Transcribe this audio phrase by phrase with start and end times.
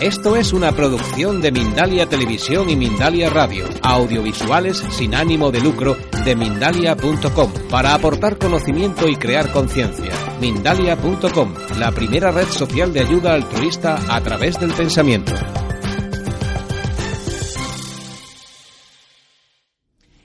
[0.00, 5.96] Esto es una producción de Mindalia Televisión y Mindalia Radio, audiovisuales sin ánimo de lucro
[6.24, 10.12] de mindalia.com, para aportar conocimiento y crear conciencia.
[10.40, 15.32] Mindalia.com, la primera red social de ayuda altruista a través del pensamiento.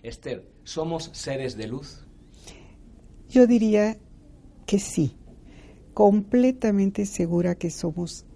[0.04, 2.06] Esther, ¿somos seres de luz?
[3.28, 3.98] Yo diría
[4.68, 5.18] que sí,
[5.96, 8.28] completamente segura que somos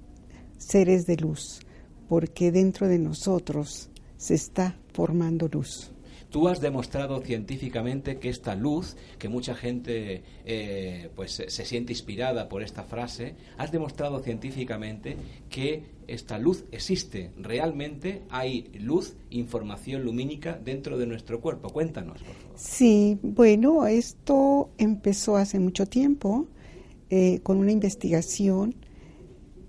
[0.57, 1.59] seres de luz,
[2.07, 5.91] porque dentro de nosotros se está formando luz.
[6.29, 12.49] Tú has demostrado científicamente que esta luz, que mucha gente eh, pues se siente inspirada
[12.49, 15.15] por esta frase, has demostrado científicamente
[15.49, 17.31] que esta luz existe.
[17.37, 21.69] Realmente hay luz, información lumínica dentro de nuestro cuerpo.
[21.69, 22.57] Cuéntanos, por favor.
[22.57, 26.47] Sí, bueno, esto empezó hace mucho tiempo
[27.09, 28.75] eh, con una investigación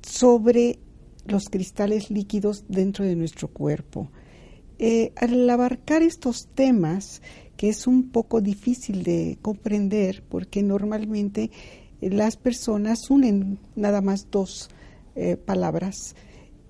[0.08, 0.78] sobre
[1.26, 4.10] los cristales líquidos dentro de nuestro cuerpo.
[4.78, 7.20] Eh, al abarcar estos temas,
[7.56, 11.50] que es un poco difícil de comprender, porque normalmente
[12.00, 14.70] eh, las personas unen nada más dos
[15.46, 16.14] palabras,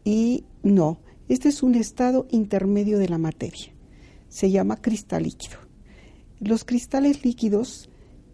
[0.05, 3.75] y no, este es un estado intermedio de la materia.
[4.31, 5.59] Se llama cristal líquido.
[6.41, 7.91] Los cristales líquidos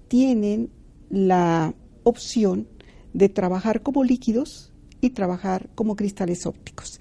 [0.07, 0.71] tienen
[1.11, 1.75] la
[2.05, 2.69] opción
[3.13, 4.73] de trabajar como líquidos
[5.05, 7.01] y trabajar como cristales ópticos.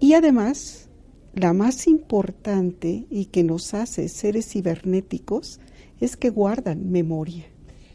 [0.00, 0.88] Y además,
[1.34, 5.60] la más importante y que nos hace seres cibernéticos
[6.00, 7.46] es que guardan memoria.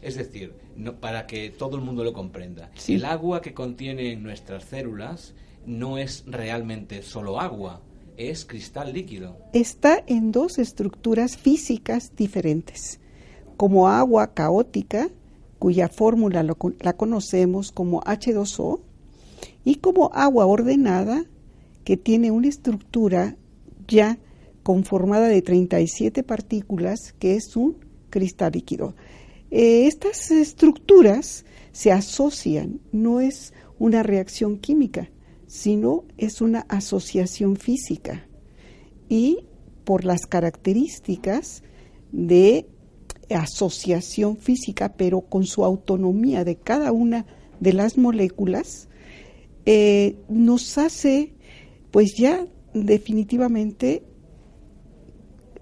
[0.02, 4.64] Es decir, no, para que todo el mundo lo comprenda, el agua que contiene nuestras
[4.64, 7.80] células no es realmente solo agua,
[8.18, 9.38] es cristal líquido.
[9.54, 13.00] Está en dos estructuras físicas diferentes,
[13.56, 15.08] como agua caótica,
[15.58, 18.80] cuya fórmula la conocemos como H2O,
[19.64, 21.24] y como agua ordenada,
[21.84, 23.36] que tiene una estructura
[23.86, 24.18] ya
[24.62, 27.76] conformada de 37 partículas, que es un
[28.10, 28.94] cristal líquido.
[29.50, 35.10] Eh, estas estructuras se asocian, no es una reacción química,
[35.46, 38.26] sino es una asociación física.
[39.08, 39.46] Y
[39.84, 41.62] por las características
[42.10, 42.66] de
[43.30, 47.26] asociación física, pero con su autonomía de cada una
[47.60, 48.88] de las moléculas,
[49.66, 51.32] eh, nos hace,
[51.90, 54.02] pues ya definitivamente,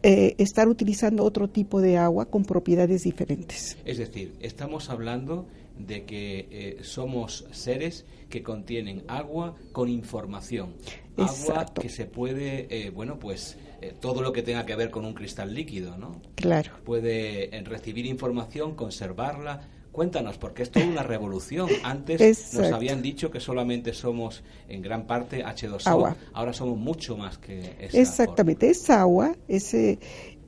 [0.03, 3.77] eh, estar utilizando otro tipo de agua con propiedades diferentes.
[3.85, 5.47] Es decir, estamos hablando
[5.79, 10.75] de que eh, somos seres que contienen agua con información.
[11.17, 13.59] Agua que se puede, bueno, pues
[14.01, 16.23] todo lo que tenga que ver con un cristal líquido, ¿no?
[16.37, 16.73] Claro.
[16.85, 21.69] Puede recibir información, conservarla, Cuéntanos, porque es toda una revolución.
[21.85, 27.37] Antes nos habían dicho que solamente somos en gran parte H2O, ahora somos mucho más
[27.37, 29.99] que esa Exactamente, es agua, ese,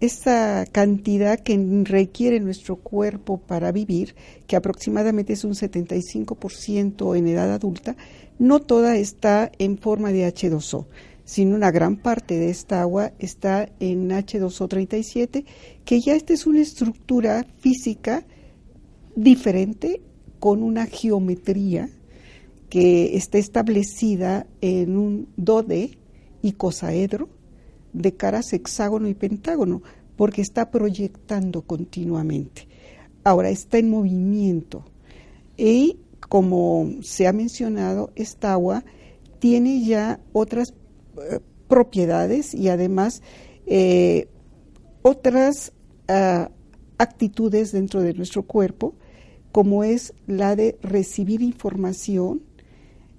[0.00, 4.14] esa cantidad que requiere nuestro cuerpo para vivir,
[4.46, 7.96] que aproximadamente es un 75% en edad adulta,
[8.38, 10.86] no toda está en forma de H2O
[11.26, 15.46] sino una gran parte de esta agua está en H2O37,
[15.86, 18.26] que ya esta es una estructura física
[19.16, 20.02] diferente
[20.40, 21.88] con una geometría
[22.68, 25.98] que está establecida en un dode
[26.42, 27.28] icosaedro
[27.92, 29.82] de caras hexágono y pentágono,
[30.16, 32.68] porque está proyectando continuamente.
[33.22, 34.84] Ahora está en movimiento
[35.56, 35.98] y
[36.28, 38.84] como se ha mencionado, esta agua
[39.38, 40.74] tiene ya otras
[41.16, 43.22] eh, propiedades y además
[43.66, 44.28] eh,
[45.02, 45.72] otras
[46.08, 46.50] ah,
[46.98, 48.94] actitudes dentro de nuestro cuerpo
[49.54, 52.42] como es la de recibir información,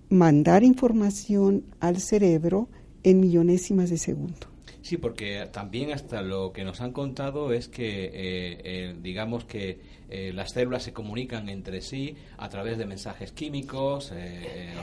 [0.10, 2.68] mandar información al cerebro
[3.04, 4.48] en millonésimas de segundo.
[4.82, 8.12] Sí, porque también hasta lo que nos han contado es que, eh,
[8.66, 9.80] eh, digamos que
[10.10, 14.12] eh, las células se comunican entre sí a través de mensajes químicos,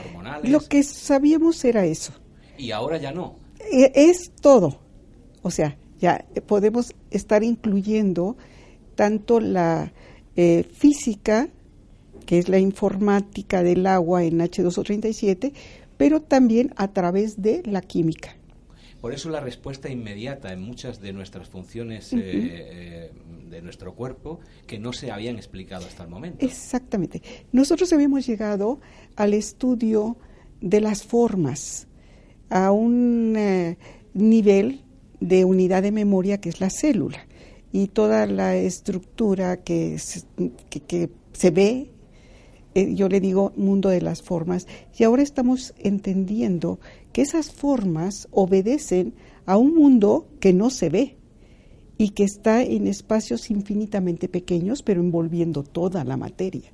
[0.07, 0.49] hormonales.
[0.49, 2.13] Lo que sabíamos era eso.
[2.57, 3.35] Y ahora ya no.
[3.69, 4.79] Es todo.
[5.43, 8.37] O sea, ya podemos estar incluyendo
[8.95, 9.93] tanto la
[10.35, 11.49] eh, física,
[12.25, 15.53] que es la informática del agua en H2O37,
[15.97, 18.35] pero también a través de la química.
[18.99, 23.11] Por eso la respuesta inmediata en muchas de nuestras funciones eh, eh,
[23.49, 26.45] de nuestro cuerpo que no se habían explicado hasta el momento.
[26.45, 27.21] Exactamente.
[27.51, 28.79] Nosotros habíamos llegado
[29.15, 30.17] al estudio
[30.61, 31.87] de las formas
[32.49, 33.37] a un
[34.13, 34.81] nivel
[35.19, 37.27] de unidad de memoria que es la célula
[37.73, 40.23] y toda la estructura que se,
[40.69, 41.89] que, se ve
[42.75, 44.67] eh, yo le digo mundo de las formas,
[44.97, 46.79] y ahora estamos entendiendo
[47.11, 49.13] que esas formas obedecen
[49.45, 51.17] a un mundo que no se ve
[51.97, 56.71] y que está en espacios infinitamente pequeños, pero envolviendo toda la materia.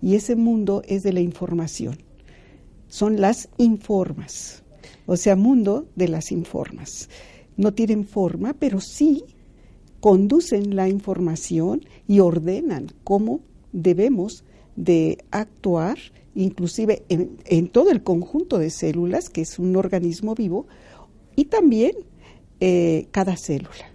[0.00, 1.98] Y ese mundo es de la información.
[2.88, 4.62] Son las informas,
[5.06, 7.10] o sea, mundo de las informas.
[7.56, 9.24] No tienen forma, pero sí
[10.02, 13.38] conducen la información y ordenan cómo
[13.70, 14.42] debemos
[14.74, 15.96] de actuar,
[16.34, 20.66] inclusive en, todo el conjunto de células, que es un organismo vivo,
[21.36, 21.92] y también
[22.58, 23.91] eh, cada célula.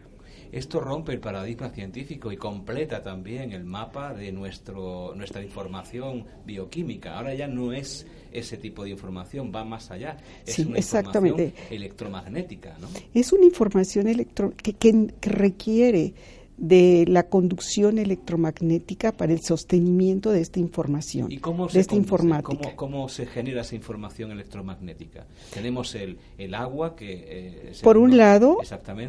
[0.51, 7.17] Esto rompe el paradigma científico y completa también el mapa de nuestro, nuestra información bioquímica.
[7.17, 10.17] Ahora ya no es ese tipo de información, va más allá.
[10.45, 12.77] Es una información electromagnética.
[12.79, 12.87] ¿no?
[13.13, 16.13] Es una información electro que, que requiere
[16.57, 22.75] de la conducción electromagnética para el sostenimiento de esta información, ¿Y cómo de esta informática.
[22.75, 25.27] ¿cómo, se genera esa información electromagnética?
[25.53, 27.25] Tenemos el, el agua que...
[27.27, 28.57] Eh, por un lado,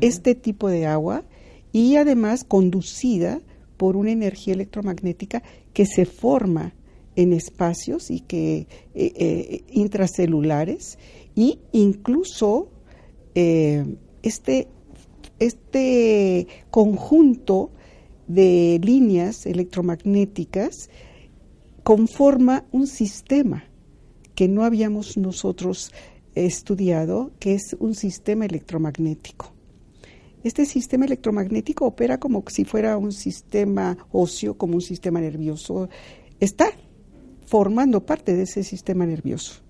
[0.03, 1.25] este tipo de agua
[1.73, 3.41] y además conducida
[3.79, 5.43] por una energía electromagnética
[5.73, 6.75] que se forma
[7.17, 10.99] en espacios y que eh, eh, intracelulares
[11.35, 12.69] y incluso
[13.35, 14.67] este
[15.39, 17.71] este conjunto
[18.27, 20.91] de líneas electromagnéticas
[21.83, 23.65] conforma un sistema
[24.35, 25.93] que no habíamos nosotros
[26.35, 29.53] estudiado, que es un sistema electromagnético.
[30.45, 35.89] Este sistema electromagnético opera como si fuera un sistema óseo, como un sistema nervioso.
[36.39, 36.71] Está
[37.47, 39.63] formando parte de ese sistema nervioso.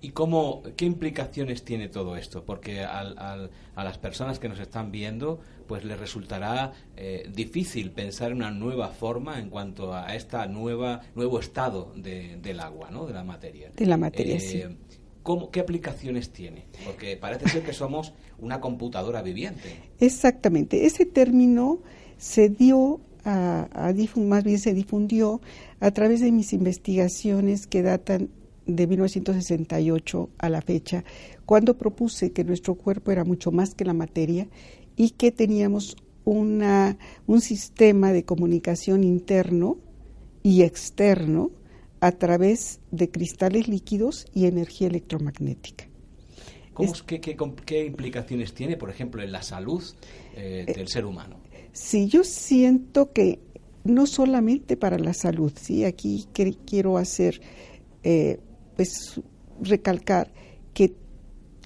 [0.00, 2.44] ¿Y cómo, qué implicaciones tiene todo esto?
[2.44, 8.38] Porque a las personas que nos están viendo, pues les resultará eh, difícil pensar en
[8.38, 13.06] una nueva forma en cuanto a esta nueva nuevo estado del agua, ¿no?
[13.06, 13.70] De la materia.
[13.76, 14.62] De la materia, eh, sí.
[15.52, 16.64] ¿Qué aplicaciones tiene?
[16.86, 19.76] Porque parece ser que somos una computadora viviente.
[20.00, 20.86] Exactamente.
[20.86, 21.80] Ese término
[22.16, 25.42] se dio a, a más bien se difundió
[25.80, 28.30] a través de mis investigaciones que datan
[28.68, 31.02] de 1968 a la fecha,
[31.46, 34.46] cuando propuse que nuestro cuerpo era mucho más que la materia
[34.94, 39.78] y que teníamos una, un sistema de comunicación interno
[40.42, 41.50] y externo
[42.00, 45.88] a través de cristales líquidos y energía electromagnética.
[47.06, 49.82] qué, implicaciones tiene, por ejemplo, en la salud
[50.36, 51.40] eh, eh, del ser humano?
[51.72, 53.40] Sí, yo siento que
[53.84, 56.26] no solamente para la salud, sí, aquí
[56.66, 57.40] quiero hacer
[58.02, 58.38] eh,
[58.78, 59.20] pues
[59.60, 60.32] recalcar
[60.72, 60.94] que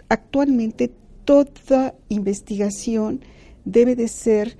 [0.08, 0.90] actualmente
[1.26, 3.20] toda investigación
[3.66, 4.56] debe de ser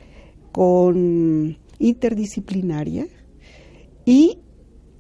[0.53, 3.07] con interdisciplinaria
[4.05, 4.39] y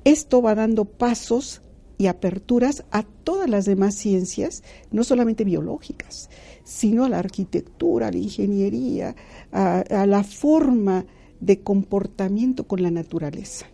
[0.04, 1.60] esto va dando pasos
[1.98, 6.30] y aperturas a todas las demás ciencias, no solamente biológicas,
[6.64, 9.14] sino a la arquitectura, a la ingeniería,
[9.52, 11.04] a, a la forma
[11.38, 13.66] de comportamiento con la naturaleza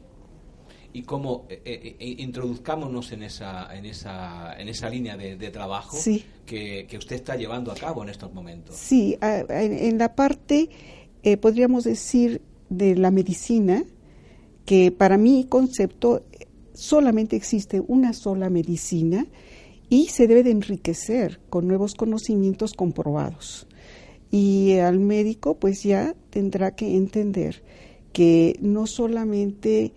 [0.98, 5.96] y cómo eh, eh, eh, introduzcámonos en esa, en esa, en esa línea de, trabajo
[6.44, 8.74] que, que, usted está llevando a cabo en estos momentos.
[8.74, 10.68] Sí, en, la parte,
[11.40, 13.84] podríamos decir, de la medicina,
[14.64, 16.24] que para mi concepto
[16.74, 19.24] solamente existe una sola medicina
[19.88, 23.68] y se debe de enriquecer con nuevos conocimientos comprobados.
[24.32, 27.62] Y al médico pues ya tendrá que entender
[28.12, 29.92] que no solamente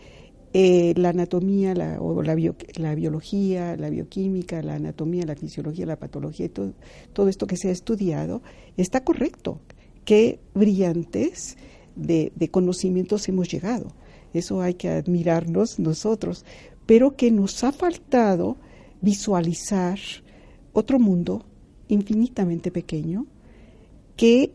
[0.53, 6.49] eh, la anatomía la, o la, biología, la bioquímica, la anatomía, la fisiología, la patología,
[6.49, 6.73] todo,
[7.13, 8.41] todo esto que se ha estudiado,
[8.77, 9.59] está correcto.
[10.05, 11.57] Qué brillantes
[11.95, 13.93] de conocimientos hemos llegado.
[14.33, 16.45] Eso hay que admirarnos nosotros,
[16.85, 18.57] pero que nos ha faltado
[19.01, 19.99] visualizar
[20.73, 21.45] otro mundo
[21.87, 23.25] infinitamente pequeño
[24.15, 24.51] que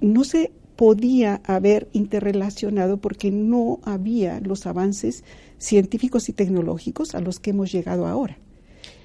[0.00, 5.24] no se podía haber interrelacionado porque no había los avances
[5.58, 8.38] científicos y tecnológicos a los que hemos llegado ahora.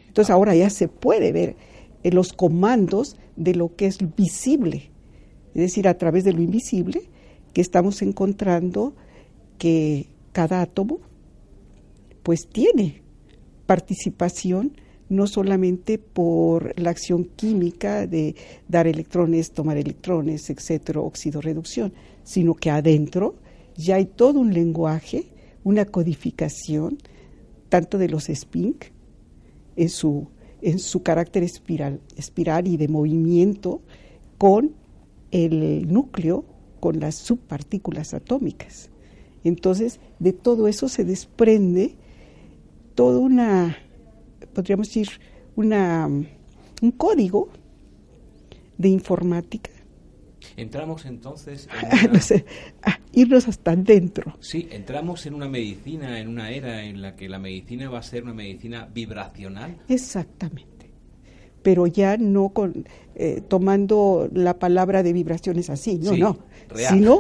[0.08, 1.58] Entonces ahora ya se puede ver
[2.02, 4.90] eh, los comandos de lo que es visible,
[5.54, 7.10] es decir, a través de lo invisible,
[7.52, 8.96] que estamos encontrando
[9.58, 11.02] que cada átomo
[12.24, 13.02] pues tiene
[13.66, 14.78] participación
[15.10, 18.36] no solamente por la acción química de
[18.68, 21.02] dar electrones, tomar electrones, etcétera,
[21.42, 21.94] reducción,
[22.24, 23.36] sino que adentro
[23.76, 25.28] ya hay todo un lenguaje,
[25.64, 26.98] una codificación,
[27.70, 28.76] tanto de los spin
[29.76, 30.28] en su,
[30.62, 33.82] en su carácter espiral, espiral y de movimiento,
[34.38, 34.74] con
[35.32, 36.46] el núcleo,
[36.80, 38.90] con las subpartículas atómicas.
[39.44, 41.96] Entonces, de todo eso se desprende
[42.96, 43.78] todo una,
[44.56, 45.10] podríamos decir,
[45.56, 47.50] una, un código
[48.78, 49.72] de informática.
[50.58, 52.46] Entramos entonces en
[53.14, 54.38] irnos hasta adentro.
[54.40, 58.04] Sí, entramos en una medicina, en una era en la que la medicina va a
[58.04, 59.78] ser una medicina vibracional.
[59.88, 60.92] Exactamente.
[61.62, 62.86] Pero ya no con,
[63.16, 66.38] eh, tomando la palabra de vibraciones así, no, no,
[66.76, 67.20] sino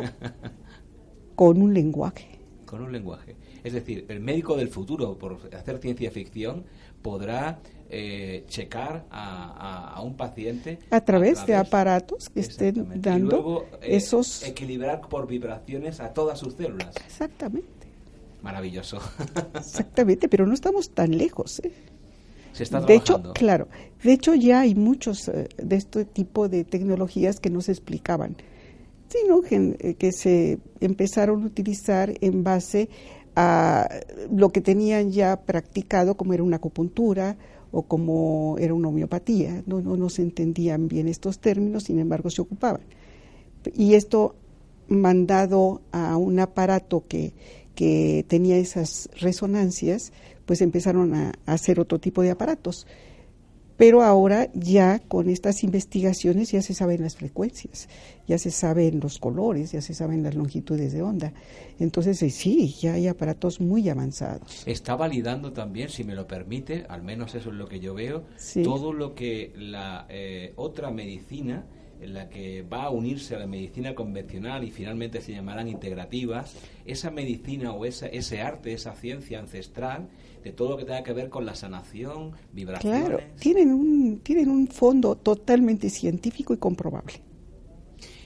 [1.35, 2.39] con un lenguaje.
[2.65, 3.35] Con un lenguaje.
[3.63, 6.65] Es decir, el médico del futuro, por hacer ciencia ficción,
[7.05, 14.41] podrá eh, checar a, un paciente a través, de aparatos que estén dando eh, esos
[14.41, 16.95] equilibrar por vibraciones a todas sus células.
[17.05, 17.85] Exactamente.
[18.41, 18.97] Maravilloso.
[19.53, 21.59] Exactamente, pero no estamos tan lejos.
[21.59, 21.71] ¿eh?
[22.53, 23.67] Se está de hecho, claro,
[24.01, 28.35] de hecho ya hay muchos de este tipo de tecnologías que no se explicaban,
[29.09, 32.89] sino que, que se empezaron a utilizar en base
[33.35, 33.89] a
[34.31, 37.37] lo que tenían ya practicado, como era una acupuntura
[37.71, 39.63] o como era una homeopatía.
[39.65, 42.81] No, no, se entendían bien estos términos, sin embargo se ocupaban.
[43.75, 44.35] Y esto
[44.87, 47.33] mandado a un aparato que,
[47.73, 50.13] que tenía esas resonancias,
[50.45, 52.87] pues empezaron a hacer otro tipo de aparatos.
[53.77, 57.89] Pero ahora ya con estas investigaciones ya se saben las frecuencias,
[58.27, 61.33] ya se saben los colores, ya se saben las longitudes de onda.
[61.79, 64.63] Entonces eh, sí, ya hay aparatos muy avanzados.
[64.65, 68.23] Está validando también, si me lo permite, al menos eso es lo que yo veo,
[68.63, 71.65] todo lo que la eh, otra medicina
[72.01, 76.55] en la que va a unirse a la medicina convencional y finalmente se llamarán integrativas,
[76.85, 80.07] esa medicina o esa, ese arte, esa ciencia ancestral,
[80.45, 83.07] de todo lo que tenga que ver con la sanación, vibraciones.
[83.07, 87.15] Claro, tienen un, tienen un fondo totalmente científico y comprobable.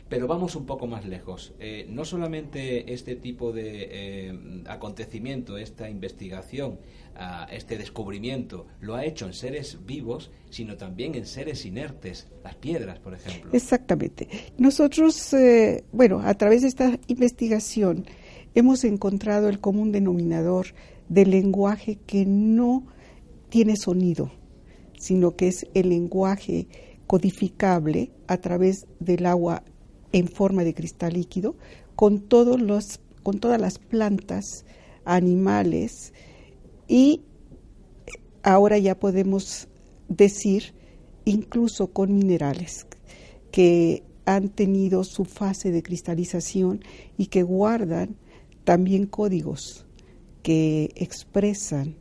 [0.09, 1.53] Pero vamos un poco más lejos.
[1.59, 6.79] Eh, no solamente este tipo de eh, acontecimiento, esta investigación,
[7.15, 12.55] ah, este descubrimiento, lo ha hecho en seres vivos, sino también en seres inertes, las
[12.55, 13.51] piedras, por ejemplo.
[13.53, 14.27] Exactamente.
[14.57, 18.03] Nosotros, eh, bueno, a través de esta investigación
[18.55, 20.73] hemos encontrado el común denominador
[21.09, 22.85] del lenguaje que no
[23.49, 24.31] tiene sonido,
[24.97, 26.67] sino que es el lenguaje
[27.07, 29.63] codificable a través del agua
[30.11, 31.55] en forma de cristal líquido
[31.95, 34.65] con todos los con todas las plantas,
[35.03, 36.13] animales
[36.87, 37.21] y
[38.43, 39.67] ahora ya podemos
[40.07, 40.73] decir
[41.25, 42.87] incluso con minerales
[43.51, 46.81] que han tenido su fase de cristalización
[47.17, 48.15] y que guardan
[48.63, 49.85] también códigos
[50.43, 51.95] que expresan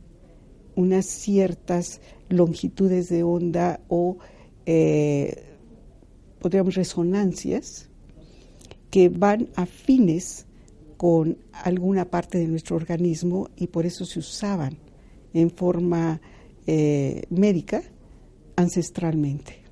[0.75, 4.17] unas ciertas longitudes de onda o,
[4.65, 5.43] eh,
[6.39, 7.89] podríamos, resonancias
[8.89, 10.45] que van afines
[10.97, 14.77] con alguna parte de nuestro organismo y por eso se usaban
[15.33, 16.21] en forma
[16.67, 17.83] eh, médica
[18.55, 19.63] ancestralmente.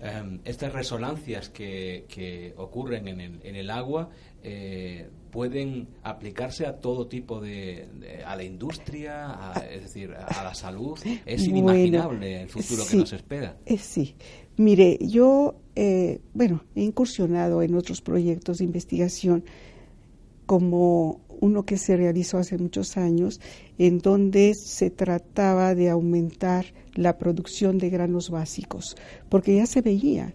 [0.00, 4.10] Em, estas resonancias que, que ocurren en el, en el agua
[4.42, 7.88] eh, pueden aplicarse a todo tipo de,
[8.24, 10.98] a la industria, es decir, a la salud.
[11.24, 13.56] Es inimaginable el futuro que nos espera.
[13.64, 14.14] Eh, sí,
[14.58, 19.44] mire, yo, eh, bueno, he incursionado en otros proyectos de investigación
[20.44, 23.40] como uno que se realizó hace muchos años,
[23.78, 28.96] en donde se trataba de aumentar la producción de granos básicos,
[29.30, 30.34] porque ya se veía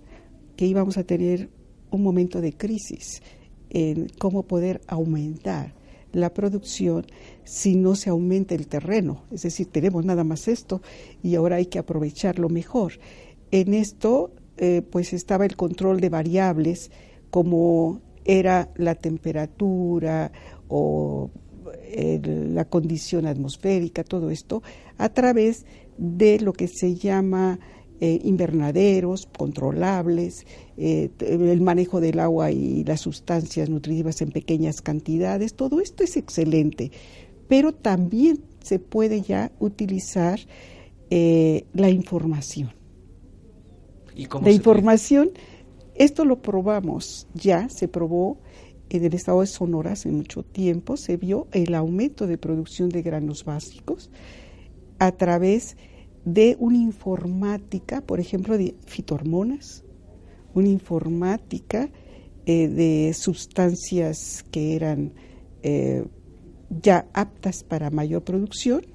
[0.55, 1.51] que íbamos a tener
[1.91, 3.21] un momento de crisis
[3.69, 5.73] en cómo poder aumentar
[6.13, 7.05] la producción
[7.43, 9.23] si no se aumenta el terreno.
[9.31, 10.81] Es decir, tenemos nada más esto
[11.21, 12.93] y ahora hay que aprovecharlo mejor.
[13.51, 16.91] En esto, eh, pues estaba el control de variables
[17.29, 20.31] como era la temperatura
[20.67, 21.29] o
[21.95, 24.61] la condición atmosférica, todo esto,
[24.97, 25.65] a través
[25.97, 27.59] de lo que se llama
[27.99, 30.45] eh, invernaderos controlables,
[30.77, 36.15] eh, el manejo del agua y las sustancias nutritivas en pequeñas cantidades, todo esto es
[36.15, 36.91] excelente,
[37.47, 40.39] pero también se puede ya utilizar
[41.09, 42.71] eh, la información.
[44.15, 45.31] ¿Y la información,
[45.95, 48.37] esto lo probamos ya, se probó
[48.89, 53.01] en el estado de Sonora hace mucho tiempo, se vio el aumento de producción de
[53.01, 54.11] granos básicos
[54.99, 55.96] a través de
[56.59, 59.83] una informática, por ejemplo, de fitohormonas,
[60.53, 61.89] una informática
[62.45, 65.13] eh, de sustancias que eran
[65.63, 66.05] eh,
[66.81, 68.85] ya aptas para mayor producción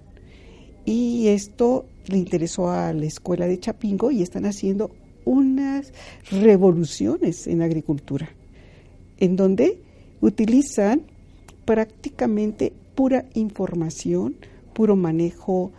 [0.84, 4.90] y esto le interesó a la escuela de Chapingo y están haciendo
[5.24, 5.92] unas
[6.30, 8.28] revoluciones en agricultura,
[9.18, 9.80] en donde
[10.20, 11.02] utilizan
[11.64, 14.36] prácticamente pura información,
[14.74, 15.72] puro manejo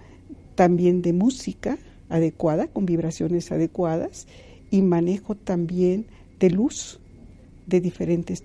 [0.55, 1.77] también de música
[2.09, 4.27] adecuada, con vibraciones adecuadas,
[4.71, 6.07] y manejo también
[6.39, 6.99] de luz
[7.67, 8.43] de diferentes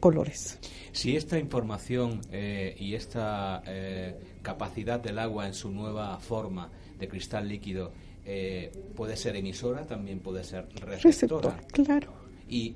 [0.00, 0.58] colores.
[0.92, 7.08] Si esta información eh, y esta eh, capacidad del agua en su nueva forma de
[7.08, 7.92] cristal líquido
[8.24, 11.58] eh, puede ser emisora, también puede ser receptora.
[11.72, 12.12] claro.
[12.48, 12.74] Y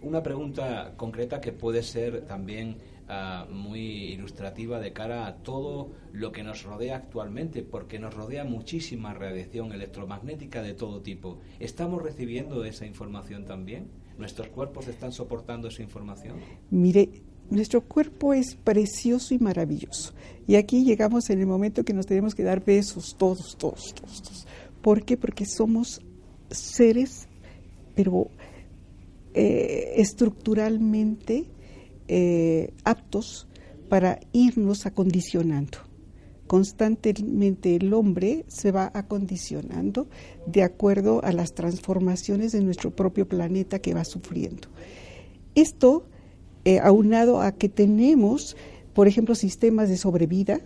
[0.00, 2.78] una pregunta concreta que puede ser también
[3.12, 3.80] ah, muy
[4.12, 9.72] ilustrativa de cara a todo lo que nos rodea actualmente, porque nos rodea muchísima radiación
[9.72, 11.38] electromagnética de todo tipo.
[11.60, 13.88] ¿Estamos recibiendo esa información también?
[14.18, 16.36] ¿Nuestros cuerpos están soportando esa información?
[16.70, 17.10] Mire,
[17.50, 20.14] nuestro cuerpo es precioso y maravilloso.
[20.46, 24.46] Y aquí llegamos en el momento que nos tenemos que dar besos, todos, todos, todos.
[24.80, 25.16] ¿Por qué?
[25.16, 26.00] Porque somos
[26.50, 27.28] seres,
[27.94, 28.28] pero
[29.34, 31.46] eh, estructuralmente
[32.14, 33.48] eh, aptos
[33.88, 35.78] para irnos acondicionando.
[36.46, 40.08] Constantemente el hombre se va acondicionando
[40.46, 44.68] de acuerdo a las transformaciones de nuestro propio planeta que va sufriendo.
[45.54, 46.04] Esto,
[46.66, 48.58] eh, aunado a que tenemos,
[48.92, 50.60] por ejemplo, sistemas de sobrevida,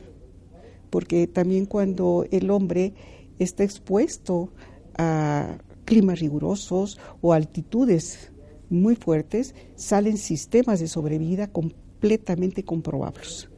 [0.90, 2.92] porque también cuando el hombre
[3.38, 4.50] está expuesto
[4.98, 8.32] a climas rigurosos o altitudes
[8.70, 13.48] muy fuertes, salen sistemas de sobrevida completamente comprobables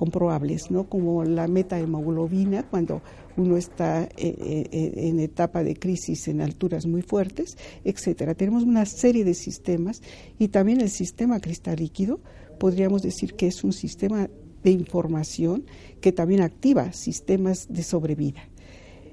[0.00, 0.88] comprobables, ¿no?
[0.88, 3.02] Como la metahemoglobina cuando
[3.36, 8.34] uno está eh, eh, en etapa de crisis en alturas muy fuertes, etcétera.
[8.34, 10.00] Tenemos una serie de sistemas
[10.38, 12.18] y también el sistema cristal líquido
[12.58, 14.30] podríamos decir que es un sistema
[14.62, 15.66] de información
[16.00, 18.48] que también activa sistemas de sobrevida.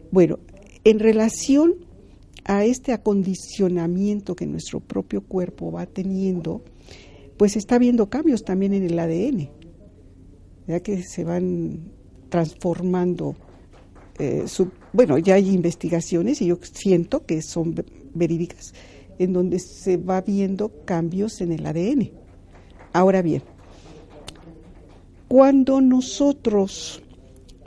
[0.10, 0.40] Bueno,
[0.86, 1.76] en relación
[2.48, 6.64] a este acondicionamiento que nuestro propio cuerpo va teniendo,
[7.38, 9.58] pues está habiendo cambios también en el ADN
[10.68, 11.92] ya que se van
[12.30, 13.36] transformando.
[14.20, 14.46] Eh,
[14.94, 17.74] bueno, ya hay investigaciones y yo siento que son
[18.14, 18.74] verídicas
[19.18, 22.12] en donde se va viendo cambios en el ADN.
[22.94, 23.42] Ahora bien,
[25.28, 27.02] cuando nosotros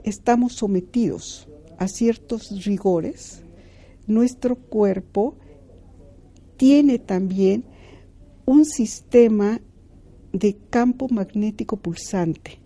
[0.05, 3.43] estamos sometidos a ciertos rigores,
[4.07, 5.37] nuestro cuerpo
[6.57, 7.65] tiene también
[8.45, 9.61] un sistema
[10.33, 12.60] de campo magnético pulsante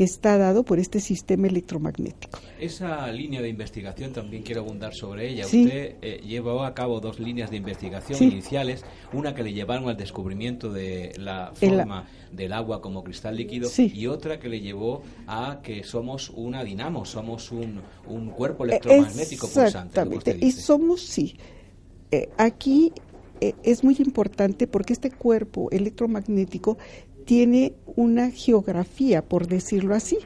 [0.00, 2.38] que está dado por este sistema electromagnético.
[2.58, 5.44] Esa línea de investigación también quiero abundar sobre ella.
[5.44, 8.82] Usted eh, llevó a cabo dos líneas de investigación iniciales,
[9.12, 14.06] una que le llevaron al descubrimiento de la forma del agua como cristal líquido y
[14.06, 20.38] otra que le llevó a que somos una dinamo, somos un, un cuerpo electromagnético pulsante.
[20.40, 21.36] Y somos, sí.
[22.10, 22.90] Eh, aquí
[23.42, 26.78] eh, es muy importante porque este cuerpo electromagnético
[27.30, 30.18] tiene una geografía, por decirlo así,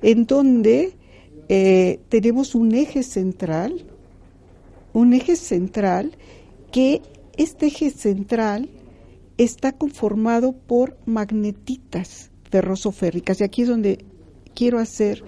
[0.00, 0.92] en donde
[1.48, 3.84] eh, tenemos un eje central,
[4.92, 6.12] un eje central
[6.70, 7.02] que
[7.36, 8.68] este eje central
[9.38, 13.40] está conformado por magnetitas ferrosoférricas.
[13.40, 14.04] Y aquí es donde
[14.54, 15.24] quiero hacer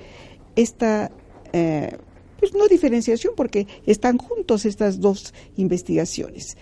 [0.54, 1.11] esta,
[1.52, 1.96] eh,
[2.38, 6.57] pues no diferenciación, porque están juntos estas dos investigaciones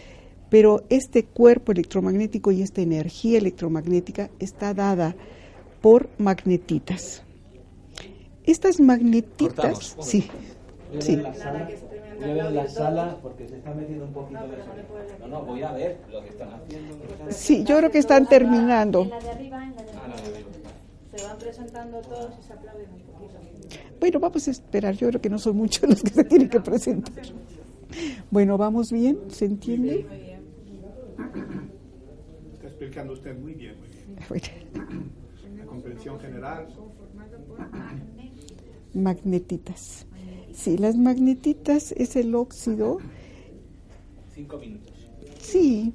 [0.50, 5.14] pero este cuerpo electromagnético y esta energía electromagnética está dada
[5.80, 7.22] por magnetitas.
[8.44, 10.28] Estas magnetitas, sí,
[11.00, 11.16] sí.
[12.18, 15.62] Voy a ver la sala porque se está metiendo un poquito de No, no, voy
[15.62, 16.96] a ver lo que están haciendo.
[17.28, 19.02] Sí, yo creo que están terminando.
[19.02, 20.48] En la de arriba, en la de arriba.
[21.14, 23.38] Se van presentando todos y se aplauden un poquito.
[24.00, 24.94] Bueno, vamos a esperar.
[24.94, 27.24] Yo creo que no son muchos los que se tienen que presentar.
[28.30, 29.18] Bueno, ¿vamos bien?
[29.28, 30.06] ¿Se entiende?
[32.54, 33.76] Está explicando usted muy bien,
[34.28, 35.10] muy bien.
[35.56, 36.68] La comprensión general.
[38.94, 40.06] Magnetitas.
[40.52, 42.98] Sí, las magnetitas es el óxido.
[44.34, 44.94] Cinco minutos.
[45.40, 45.94] Sí.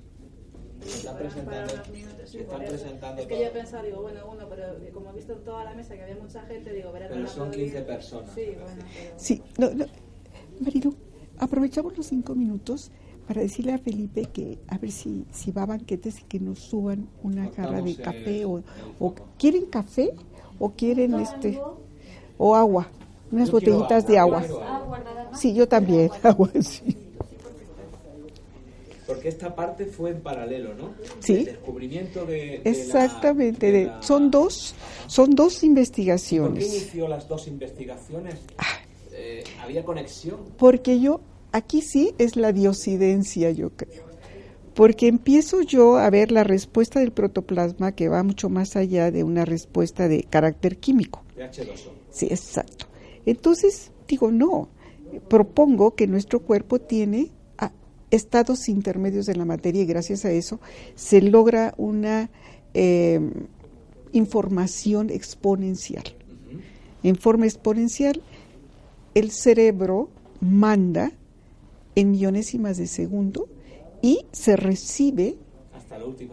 [0.86, 1.74] Están presentando,
[2.24, 5.44] están presentando es que yo he pensado, digo, bueno, uno, pero como he visto en
[5.44, 8.32] toda la mesa que había mucha gente, digo, verá Pero son 15 personas.
[8.34, 8.84] Sí, bueno.
[9.16, 9.86] Sí, no, no.
[10.60, 10.96] Marilu,
[11.38, 12.92] aprovechamos los cinco minutos
[13.28, 16.60] para decirle a Felipe que a ver si, si va a banquetes y que nos
[16.60, 18.64] suban una jarra de café o,
[19.00, 20.12] o, quieren café
[20.60, 21.60] o quieren este
[22.38, 22.90] o agua,
[23.32, 24.44] unas botellitas de agua.
[25.34, 26.98] Sí, yo también, agua, sí.
[29.06, 30.94] Porque esta parte fue en paralelo, ¿no?
[31.20, 31.34] Sí.
[31.34, 34.74] El descubrimiento de, Exactamente, de son dos
[35.08, 36.64] son dos investigaciones.
[36.64, 38.36] ¿Por qué inició las dos investigaciones?
[38.58, 38.66] Ah.
[39.12, 40.40] Eh, ¿Había conexión?
[40.58, 41.20] Porque yo
[41.52, 44.04] aquí sí es la diosidencia, yo creo.
[44.74, 49.24] Porque empiezo yo a ver la respuesta del protoplasma que va mucho más allá de
[49.24, 51.24] una respuesta de carácter químico.
[51.38, 51.92] pH2O.
[52.10, 52.88] Sí, exacto.
[53.26, 54.70] Entonces, digo, no,
[55.28, 57.72] propongo que nuestro cuerpo tiene ah,
[58.12, 60.60] estados intermedios de la materia y gracias a eso
[60.96, 62.30] se logra una
[62.74, 63.32] em,
[64.14, 66.04] información exponencial.
[67.04, 68.22] En forma exponencial,
[69.16, 70.10] el cerebro
[70.40, 71.12] manda
[71.96, 73.48] en millonésimas de segundo
[74.02, 75.38] y se recibe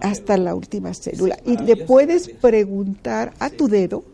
[0.00, 1.38] hasta la última, célula.
[1.44, 4.04] y le puedes preguntar a tu dedo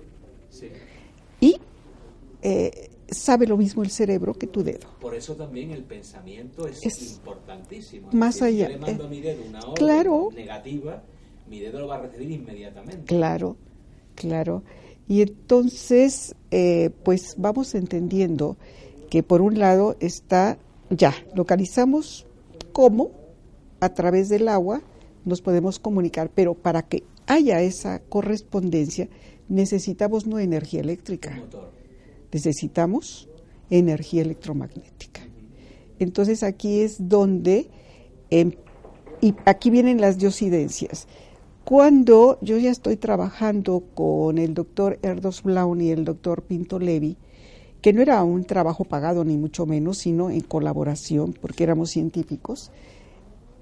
[1.41, 1.57] y
[2.43, 4.89] eh, sabe lo mismo el cerebro que tu dedo.
[5.01, 8.09] Por eso también el pensamiento es, importantísimo.
[8.13, 8.67] Más allá.
[8.67, 11.03] Si le mando a mi dedo una orden claro, negativa,
[11.49, 13.05] mi dedo lo va a recibir inmediatamente.
[13.05, 13.57] Claro,
[14.15, 14.63] claro.
[15.07, 18.57] Y entonces, eh, pues vamos entendiendo
[19.11, 20.59] que por un lado está,
[20.91, 22.27] ya, localizamos
[22.73, 23.11] cómo
[23.81, 24.83] a través del agua
[25.25, 29.09] nos podemos comunicar, pero para que haya esa correspondencia
[29.49, 31.41] necesitamos no energía eléctrica,
[32.33, 33.29] necesitamos
[33.71, 35.23] energía electromagnética.
[35.99, 37.71] Entonces aquí es donde,
[38.31, 38.53] em,
[39.21, 41.07] y aquí vienen las diosidencias.
[41.65, 47.17] Cuando yo ya estoy trabajando con el doctor Erdos Blaun y el doctor Pinto Levi,
[47.85, 52.71] que no era un trabajo pagado ni mucho menos, sino en colaboración, porque éramos científicos,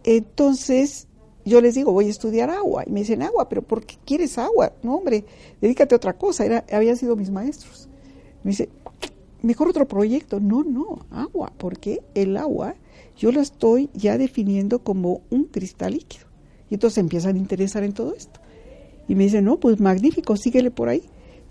[0.05, 1.09] entonces
[1.45, 2.85] yo les digo, voy a estudiar agua.
[2.87, 4.75] Y me dicen, agua, pero ¿por qué quieres agua?
[4.85, 5.25] No, hombre,
[5.61, 6.47] dedícate a otra cosa.
[6.47, 7.89] Era, habían sido mis maestros.
[8.45, 8.69] Me dice,
[9.43, 10.39] mejor otro proyecto.
[10.39, 12.77] No, no, agua, porque el agua
[13.17, 16.27] yo lo estoy ya definiendo como un cristal líquido.
[16.71, 18.39] Y entonces empiezan a interesar en todo esto.
[19.09, 21.03] Y me dicen, no, pues magnífico, síguele por ahí.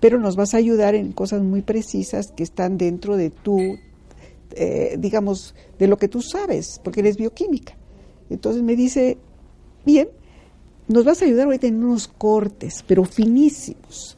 [0.01, 3.77] Pero nos vas a ayudar en cosas muy precisas que están dentro de tu,
[4.55, 7.77] eh, digamos, de lo que tú sabes, porque eres bioquímica.
[8.29, 9.17] Entonces me dice,
[9.85, 10.09] bien,
[10.87, 14.17] nos vas a ayudar ahorita en unos cortes, pero finísimos,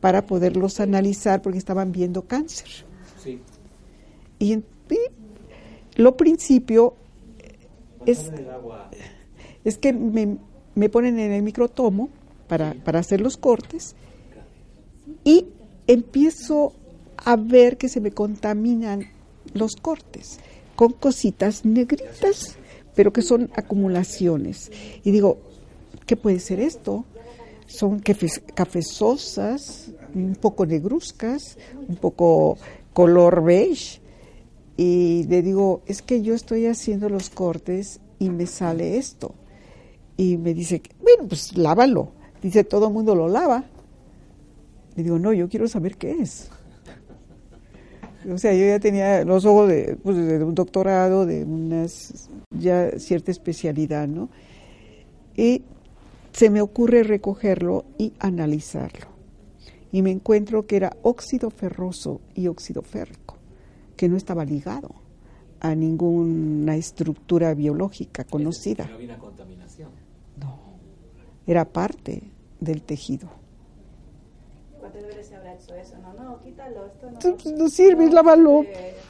[0.00, 2.68] para poderlos analizar porque estaban viendo cáncer.
[3.22, 3.40] Sí.
[4.38, 4.62] Y,
[5.96, 6.94] lo principio
[8.06, 8.30] es,
[9.64, 10.38] es que me,
[10.74, 12.08] me, ponen en el microtomo
[12.48, 13.94] para, para hacer los cortes
[15.24, 15.46] y
[15.86, 16.72] empiezo
[17.16, 19.06] a ver que se me contaminan
[19.54, 20.38] los cortes
[20.76, 22.56] con cositas negritas
[22.94, 24.70] pero que son acumulaciones.
[25.04, 25.38] Y digo,
[26.06, 27.04] ¿qué puede ser esto?
[27.66, 28.00] Son
[28.54, 31.56] cafezosas, un poco negruzcas,
[31.88, 32.58] un poco
[32.92, 34.00] color beige.
[34.76, 39.34] Y le digo, es que yo estoy haciendo los cortes y me sale esto.
[40.16, 42.12] Y me dice, bueno, pues lávalo.
[42.42, 43.64] Dice, todo el mundo lo lava.
[45.00, 46.50] Le digo, no, yo quiero saber qué es.
[48.30, 51.86] O sea, yo ya tenía los ojos de, pues, de un doctorado, de una
[52.50, 54.28] ya cierta especialidad, ¿no?
[55.34, 55.62] Y
[56.32, 59.06] se me ocurre recogerlo y analizarlo.
[59.90, 63.38] Y me encuentro que era óxido ferroso y óxido férrico,
[63.96, 64.90] que no estaba ligado
[65.60, 68.84] a ninguna estructura biológica conocida.
[68.84, 69.88] No había contaminación.
[70.38, 70.58] No,
[71.46, 72.22] era parte
[72.60, 73.39] del tejido
[74.98, 77.56] eso, no, no, quítalo, esto no.
[77.56, 78.64] No sirve, lávalo.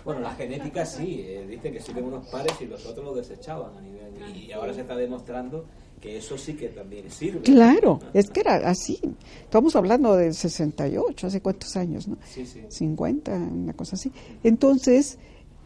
[0.04, 3.76] Bueno, la genética sí, eh, dice que sirven unos pares y los otros lo desechaban
[3.76, 4.36] a nivel.
[4.36, 5.64] Y ahora se está demostrando
[6.00, 7.40] que eso sí que también sirve.
[7.40, 8.98] Claro, es que era así.
[9.42, 12.16] Estamos hablando del 68, hace cuántos años, ¿no?
[12.24, 12.62] Sí, sí.
[12.68, 14.10] 50, una cosa así.
[14.42, 15.18] Entonces,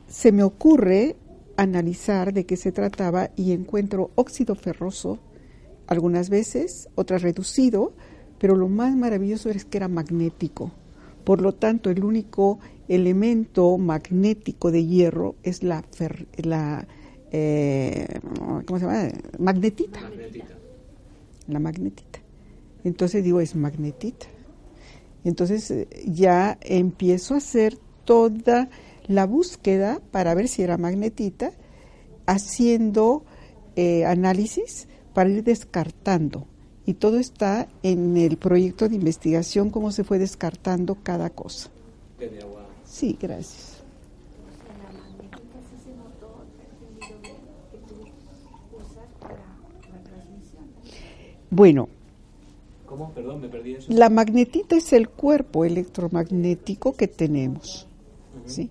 [0.09, 1.17] se me ocurre
[1.57, 5.19] analizar de qué se trataba y encuentro óxido ferroso
[5.87, 7.93] algunas veces, otras reducido,
[8.45, 10.71] pero lo más maravilloso es que era magnético.
[11.25, 15.83] Por lo tanto, el único elemento magnético de hierro es la,
[16.37, 16.87] la
[17.33, 18.21] eh,
[18.67, 19.09] ¿cómo se llama?
[19.39, 19.99] Magnetita.
[21.49, 22.19] La magnetita.
[22.85, 24.27] Entonces digo, es magnetita.
[25.25, 28.69] Entonces eh, ya empiezo a hacer toda
[29.07, 31.53] la búsqueda para ver si era magnetita,
[32.27, 33.25] haciendo
[33.75, 36.47] eh, análisis para ir descartando
[36.87, 41.71] y todo está en el proyecto de investigación, cómo se fue descartando cada cosa.
[42.85, 43.83] Sí, gracias.
[51.51, 51.89] Bueno,
[52.85, 53.13] ¿Cómo?
[53.13, 53.93] Perdón, me perdí eso.
[53.93, 57.87] la magnetita es el cuerpo electromagnético que tenemos.
[58.45, 58.71] ¿sí?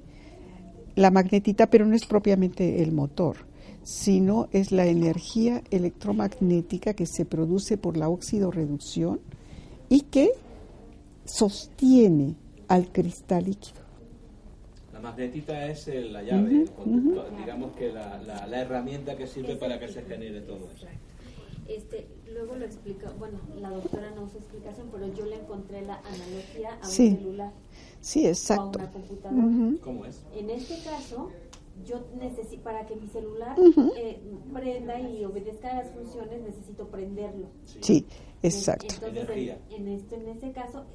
[0.96, 3.38] La magnetita, pero no es propiamente el motor
[3.84, 9.20] sino es la energía electromagnética que se produce por la oxidorreducción
[9.90, 10.32] y que
[11.26, 12.36] sostiene
[12.68, 13.82] al cristal líquido.
[14.94, 16.66] La magnetita es la llave,
[17.38, 20.88] digamos que la, herramienta que sirve para que se genere todo eso.
[21.68, 25.96] Este, luego lo explica, bueno, la doctora no usa explicación, pero yo le encontré la
[26.00, 27.10] analogía a Sí.
[27.10, 27.52] un celular
[28.02, 28.80] Sí, o a exacto.
[28.80, 29.46] una computadora.
[29.46, 29.80] Ujú.
[29.82, 30.22] ¿Cómo es?
[30.36, 31.32] En este caso,
[31.84, 33.56] yo necesito, para que mi celular
[33.98, 34.22] eh,
[34.54, 37.48] prenda y obedezca las funciones, necesito prenderlo.
[37.82, 38.06] Sí,
[38.42, 38.88] exacto.
[38.94, 39.30] Entonces,
[39.70, 40.86] en, en este, en este caso,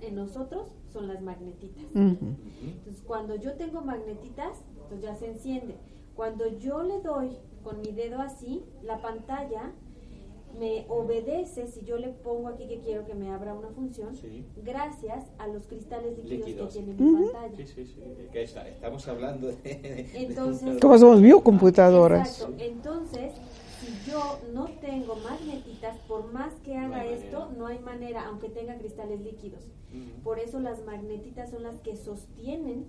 [0.00, 1.84] en nosotros son las magnetitas.
[1.94, 5.76] Entonces, cuando yo tengo magnetitas, pues ya se enciende.
[6.14, 9.72] Cuando yo le doy con mi dedo así, la pantalla
[10.58, 14.44] me obedece si yo le pongo aquí que quiero que me abra una función, Sí.
[14.64, 16.74] gracias a los cristales líquidos, Líquidos.
[16.74, 17.56] que tiene mi pantalla.
[17.56, 18.00] Sí, sí, sí.
[18.32, 20.10] que está- estamos hablando de...
[20.14, 22.40] Entonces- Como somos biocomputadoras.
[22.40, 22.62] Exacto.
[22.64, 23.32] Entonces,
[23.80, 27.58] si yo no tengo magnetitas, por más que haga esto, manera.
[27.58, 29.64] no hay manera, aunque tenga cristales líquidos.
[30.24, 32.84] Por eso las magnetitas son las que sostienen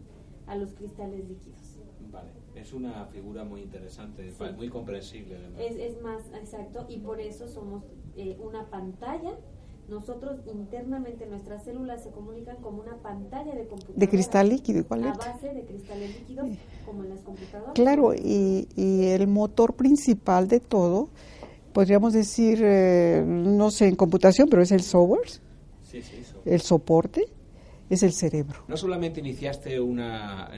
[0.47, 1.66] a los cristales líquidos.
[2.11, 4.43] Vale, es una figura muy interesante, Sí.
[4.55, 5.35] muy comprensible.
[5.37, 5.59] además.
[5.61, 7.83] Es, es más exacto y por eso somos
[8.15, 9.31] eh, una pantalla.
[9.89, 13.97] Nosotros internamente nuestras células se comunican como una pantalla de computadora.
[13.99, 15.17] De cristal líquido, A igualmente.
[15.19, 16.49] base de cristales líquidos,
[16.85, 17.73] como en las computadoras.
[17.73, 21.07] Claro, y, y el motor principal de todo,
[21.71, 25.29] podríamos decir, eh, no sé en computación, pero es el software,
[25.83, 26.41] Sí, sí, eso.
[26.43, 27.23] el soporte,
[27.89, 28.63] es el cerebro.
[28.67, 30.49] No solamente iniciaste una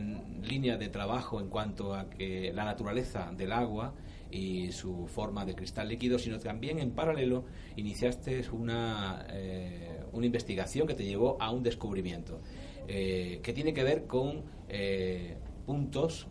[0.41, 3.93] línea de trabajo en cuanto a que la naturaleza del agua
[4.31, 10.87] y su forma de cristal líquido, sino también en paralelo iniciaste una, eh, una investigación
[10.87, 12.41] que te llevó a un descubrimiento
[12.87, 16.27] eh, que tiene que ver con eh, puntos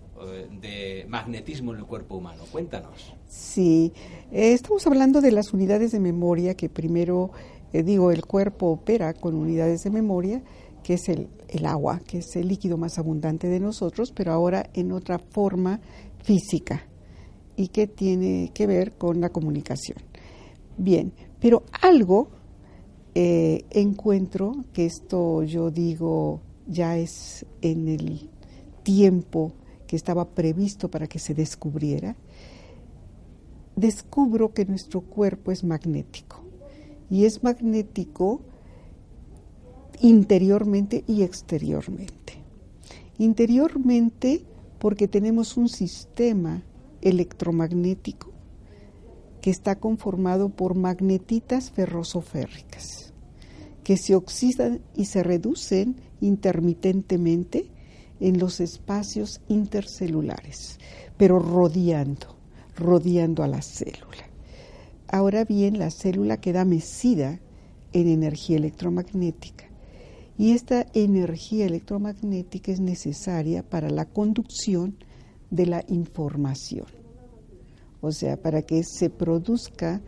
[0.60, 2.42] de magnetismo en el cuerpo humano.
[2.50, 3.14] Cuéntanos.
[3.28, 3.92] Sí,
[4.32, 7.30] estamos hablando de las unidades de memoria que primero,
[7.72, 10.42] eh, digo, el cuerpo opera con unidades de memoria,
[10.82, 14.70] que es el, el agua, que es el líquido más abundante de nosotros, pero ahora
[14.74, 15.80] en otra forma
[16.22, 16.82] física
[17.56, 19.98] y que tiene que ver con la comunicación.
[20.76, 22.28] Bien, pero algo
[23.14, 28.30] eh, encuentro, que esto yo digo ya es en el
[28.82, 29.52] tiempo
[29.86, 32.16] que estaba previsto para que se descubriera,
[33.74, 36.47] descubro que nuestro cuerpo es magnético
[37.10, 38.40] y es magnético
[40.00, 42.34] interiormente y exteriormente.
[43.18, 44.44] Interiormente
[44.78, 46.62] porque tenemos un sistema
[47.00, 48.32] electromagnético
[49.40, 53.12] que está conformado por magnetitas ferrosoférricas
[53.88, 57.70] que se oxidan y se reducen intermitentemente
[58.20, 60.78] en los espacios intercelulares,
[61.16, 62.36] pero rodeando,
[62.76, 64.27] rodeando a la célula.
[65.08, 67.40] Ahora bien, la célula queda mecida
[67.92, 69.64] en energía electromagnética
[70.36, 74.96] y esta energía electromagnética es necesaria para la conducción
[75.50, 76.86] de la información.
[78.00, 80.00] O sea, para que se produzca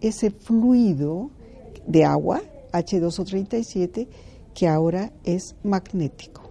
[0.00, 1.30] ese fluido
[1.86, 4.08] de agua, H2O37,
[4.54, 6.42] que ahora es magnético.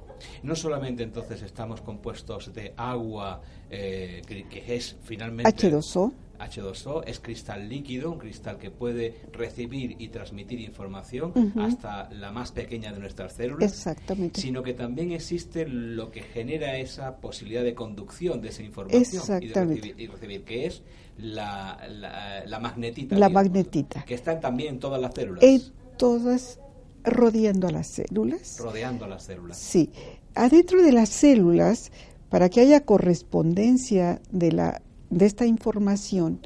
[0.43, 5.49] No solamente entonces estamos compuestos de agua, eh, que, que es finalmente...
[5.51, 12.31] H2O, H2O es cristal líquido, un cristal que puede recibir y transmitir información hasta la
[12.31, 14.41] más pequeña de nuestras células, exactamente.
[14.41, 19.47] sino que también existe lo que genera esa posibilidad de conducción de esa información y,
[19.47, 20.83] de recibir, y recibir, que es
[21.17, 23.15] la, la, la magnetita.
[23.15, 24.03] La digamos, magnetita.
[24.05, 25.61] Que está también en todas las células, En
[25.97, 26.59] todas
[27.03, 28.57] rodeando a las células.
[28.59, 29.57] rodeando a las células.
[29.57, 29.91] Sí,
[30.35, 31.91] adentro de las células,
[32.29, 36.39] para que haya correspondencia de, la, de esta información,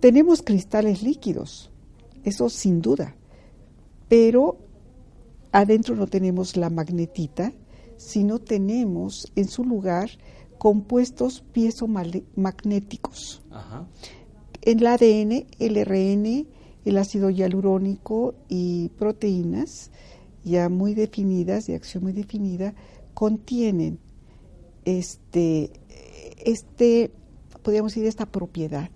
[0.00, 1.70] tenemos cristales líquidos,
[2.24, 3.14] eso sin duda,
[4.08, 4.58] pero
[5.52, 7.52] adentro no tenemos la magnetita,
[7.96, 10.10] sino tenemos en su lugar
[10.58, 13.86] compuestos piezomagnéticos Ajá.
[14.62, 16.46] el ADN, el RN,
[16.84, 19.90] el ácido hialurónico y proteínas
[20.44, 22.74] ya muy definidas, de acción muy definida,
[23.14, 23.98] contienen
[24.84, 25.70] este,
[26.44, 27.12] este,
[27.62, 28.90] podríamos decir, esta propiedad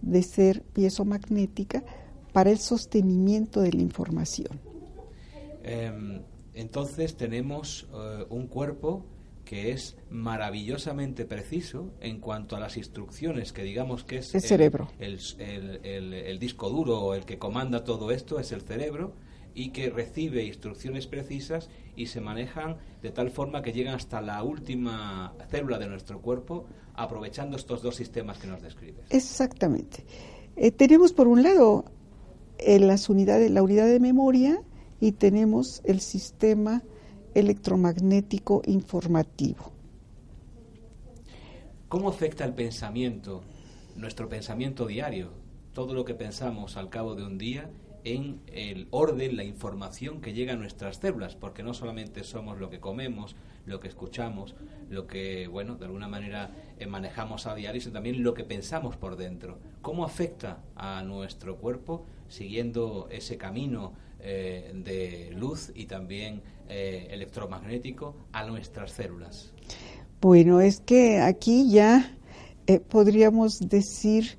[0.00, 1.84] de ser piezomagnética
[2.32, 4.58] para el sostenimiento de la información.
[5.62, 6.22] Em,
[6.54, 9.04] entonces tenemos eh, un cuerpo
[9.44, 14.88] que es maravillosamente preciso en cuanto a las instrucciones que digamos que es El cerebro.
[14.98, 19.14] el, el- el- el disco duro o el que comanda todo esto es el cerebro
[19.54, 24.42] y que recibe instrucciones precisas y se manejan de tal forma que llegan hasta la
[24.42, 29.06] última célula de nuestro cuerpo aprovechando estos dos sistemas que nos describes.
[29.10, 30.04] Exactamente.
[30.56, 31.84] Eh, tenemos por un lado
[32.58, 34.62] eh, las unidades, la unidad de memoria
[35.00, 36.82] y tenemos el sistema
[37.34, 39.72] electromagnético informativo.
[41.88, 43.42] ¿Cómo afecta el pensamiento,
[43.96, 45.30] nuestro pensamiento diario,
[45.72, 47.68] todo lo que pensamos al cabo de un día
[48.04, 52.68] en el orden, la información que llega a nuestras células, porque no solamente somos lo
[52.68, 53.36] que comemos,
[53.66, 54.54] lo que escuchamos,
[54.90, 58.96] lo que, bueno, de alguna manera eh, manejamos a diario, sino también lo que pensamos
[58.96, 59.58] por dentro.
[59.82, 68.16] ¿Cómo afecta a nuestro cuerpo siguiendo ese camino eh, de luz y también eh, electromagnético
[68.32, 69.52] a nuestras células?
[70.20, 72.16] Bueno, es que aquí ya
[72.88, 74.38] podríamos decir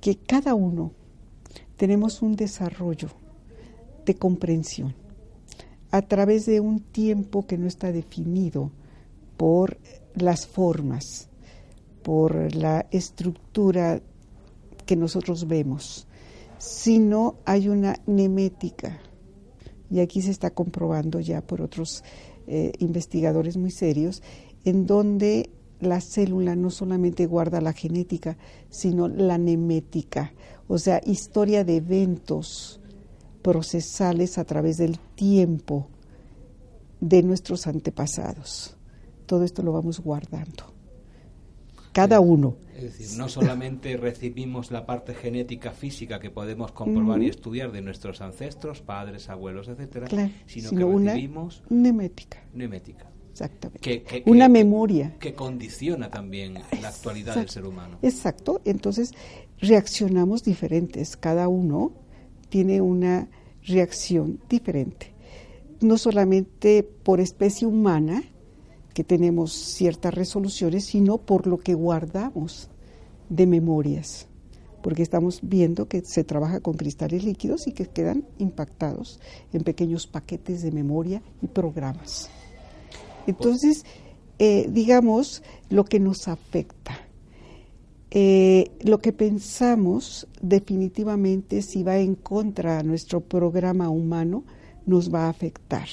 [0.00, 0.92] que cada uno
[1.76, 3.08] tenemos un desarrollo
[4.04, 4.94] de comprensión
[5.90, 8.72] a través de un tiempo que no está definido
[9.36, 9.78] por
[10.14, 11.28] las formas,
[12.02, 14.00] por la estructura
[14.86, 16.06] que nosotros vemos,
[16.58, 19.00] sino hay una nemética.
[19.90, 22.02] Y aquí se está comprobando ya por otros
[22.46, 24.22] eh, investigadores muy serios,
[24.64, 28.36] en donde la célula no solamente guarda la genética,
[28.68, 30.32] sino la nemética,
[30.68, 32.80] o sea, historia de eventos
[33.42, 35.88] procesales a través del tiempo
[37.00, 38.76] de nuestros antepasados.
[39.26, 40.72] Todo esto lo vamos guardando.
[41.92, 42.56] Cada uno.
[42.74, 47.82] Es decir, no solamente recibimos la parte genética física que podemos comprobar y estudiar de
[47.82, 50.08] nuestros ancestros, padres, abuelos, etcétera,
[50.46, 52.42] sino, que recibimos una nemética.
[52.52, 53.10] Nemética.
[53.30, 54.22] Exactamente.
[54.26, 55.16] una memoria.
[55.18, 57.98] Que condiciona también la actualidad del ser humano.
[58.00, 58.60] Exacto.
[58.64, 59.12] Entonces,
[59.60, 61.16] reaccionamos diferentes.
[61.16, 61.92] Cada uno
[62.48, 63.28] tiene una
[63.66, 65.12] reacción diferente.
[65.80, 68.22] No solamente por especie humana,
[68.94, 72.70] que tenemos ciertas resoluciones, sino por lo que guardamos
[73.28, 74.28] de memorias.
[74.82, 79.20] Porque estamos viendo que se trabaja con cristales líquidos y que quedan impactados
[79.52, 82.30] en pequeños paquetes de memoria y programas.
[83.26, 83.84] Entonces,
[84.38, 87.08] eh, digamos, lo que nos afecta.
[88.16, 94.44] Eh, lo que pensamos definitivamente si va en contra de nuestro programa humano
[94.86, 95.88] nos va a afectar.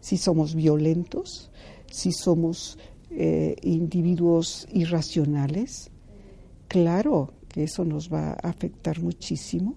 [0.00, 1.52] Si somos violentos,
[1.88, 2.76] si somos
[3.12, 5.92] eh, individuos irracionales,
[6.66, 9.76] claro que eso nos va a afectar muchísimo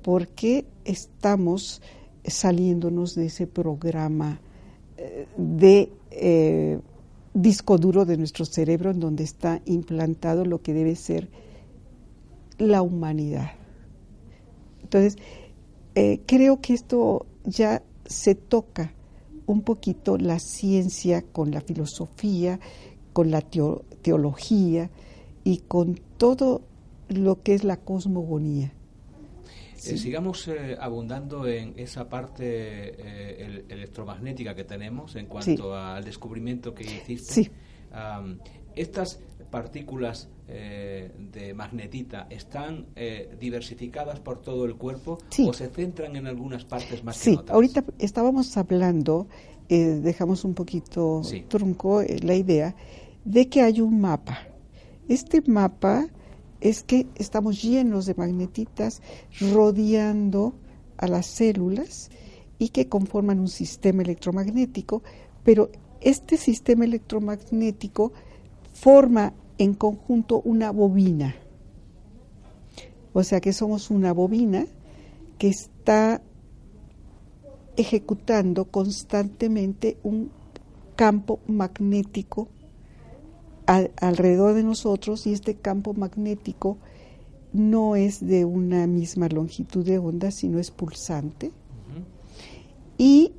[0.00, 1.82] porque estamos
[2.24, 4.40] saliéndonos de ese programa
[5.36, 6.78] de eh,
[7.34, 11.28] disco duro de nuestro cerebro en donde está implantado lo que debe ser
[12.58, 13.50] la humanidad.
[14.82, 15.16] Entonces,
[15.96, 18.94] eh, creo que esto ya se toca
[19.46, 22.60] un poquito la ciencia con la filosofía,
[23.12, 24.90] con la teología
[25.42, 26.62] y con todo
[27.08, 28.72] lo que es la cosmogonía.
[29.76, 36.74] Eh, sigamos eh, abundando en esa parte eh, electromagnética que tenemos en cuanto al descubrimiento
[36.74, 37.50] que hiciste.
[38.74, 42.86] estas partículas de magnetita están
[43.40, 47.30] diversificadas por todo el cuerpo o se centran en algunas partes más sí.
[47.30, 47.54] que otras?
[47.54, 49.26] ahorita estábamos hablando,
[49.68, 52.74] dejamos un poquito trunco la idea
[53.24, 54.38] de que hay un mapa.
[55.08, 56.08] Este mapa
[56.64, 59.02] es que estamos llenos de magnetitas
[59.38, 60.54] rodeando
[60.96, 62.10] a las células
[62.58, 65.02] y que conforman un sistema electromagnético,
[65.44, 65.68] pero
[66.00, 68.12] este sistema electromagnético
[68.72, 71.36] forma en conjunto una bobina.
[73.12, 74.64] O sea que somos una bobina
[75.36, 76.22] que está
[77.76, 80.30] ejecutando constantemente un
[80.96, 82.48] campo magnético
[83.66, 86.76] alrededor de nosotros y este campo magnético
[87.52, 91.52] no es de una misma longitud de onda, sino es pulsante.
[92.98, 93.32] Y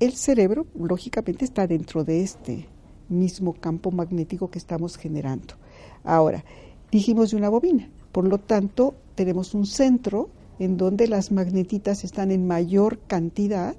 [0.00, 2.66] el cerebro, lógicamente, está dentro de este
[3.08, 5.54] mismo campo magnético que estamos generando.
[6.04, 6.44] Ahora,
[6.90, 12.30] dijimos de una bobina, por lo tanto, tenemos un centro en donde las magnetitas están
[12.30, 13.76] en mayor cantidad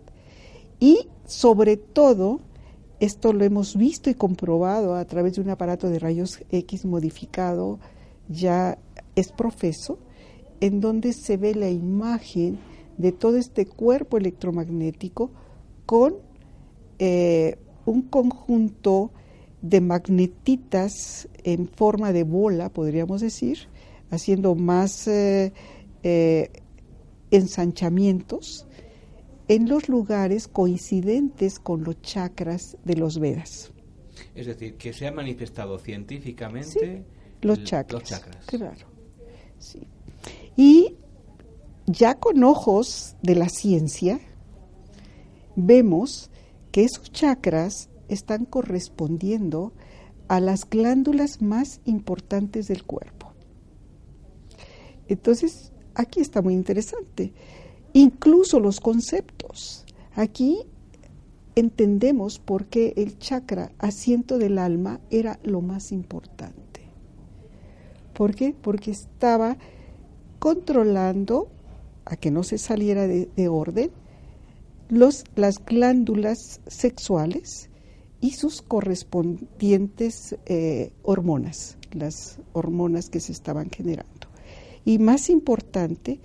[0.79, 2.39] y sobre todo
[2.99, 7.79] esto lo hemos visto y comprobado a través de un aparato de rayos X modificado,
[8.27, 8.77] ya
[9.15, 9.99] es profeso,
[10.59, 12.59] en donde se ve la imagen
[12.97, 15.31] de todo este cuerpo electromagnético
[15.85, 16.15] con
[17.00, 19.12] eh, un conjunto
[19.62, 23.67] de magnetitas en forma de bola, podríamos decir,
[24.12, 25.54] haciendo más eh,
[26.04, 26.52] eh,
[27.31, 28.67] ensanchamientos
[29.50, 33.73] en los lugares coincidentes con los chakras de los Vedas.
[34.35, 37.04] Es decir, que se ha manifestado científicamente
[37.41, 38.87] los, chakras, Claro.
[39.58, 39.87] Sí.
[40.56, 40.97] Y
[41.87, 44.19] ya con ojos de la ciencia
[45.56, 46.29] vemos
[46.71, 49.73] que esos chakras están correspondiendo
[50.27, 53.33] a las glándulas más importantes del cuerpo.
[55.08, 57.33] Entonces, aquí está muy interesante.
[57.94, 59.85] Incluso los conceptos.
[60.13, 60.60] Aquí
[61.56, 66.81] entendemos por qué el chakra, asiento del alma, era lo más importante.
[68.13, 68.54] ¿Por qué?
[68.60, 69.58] Porque estaba
[70.40, 71.50] controlando
[72.06, 73.92] a que no se saliera de, orden
[74.90, 77.69] los, las glándulas sexuales
[78.21, 84.27] y sus correspondientes eh, hormonas, las hormonas que se estaban generando.
[84.85, 86.19] Y más importante,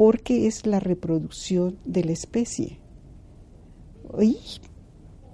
[0.00, 2.78] porque es la reproducción de la especie.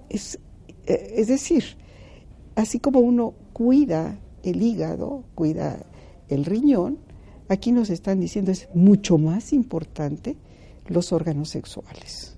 [0.09, 0.39] es,
[0.85, 1.63] eh, es decir,
[2.53, 5.85] así como uno cuida el hígado, cuida
[6.27, 6.97] el riñón,
[7.47, 10.35] aquí nos están diciendo es mucho más importante
[10.87, 12.37] los órganos sexuales,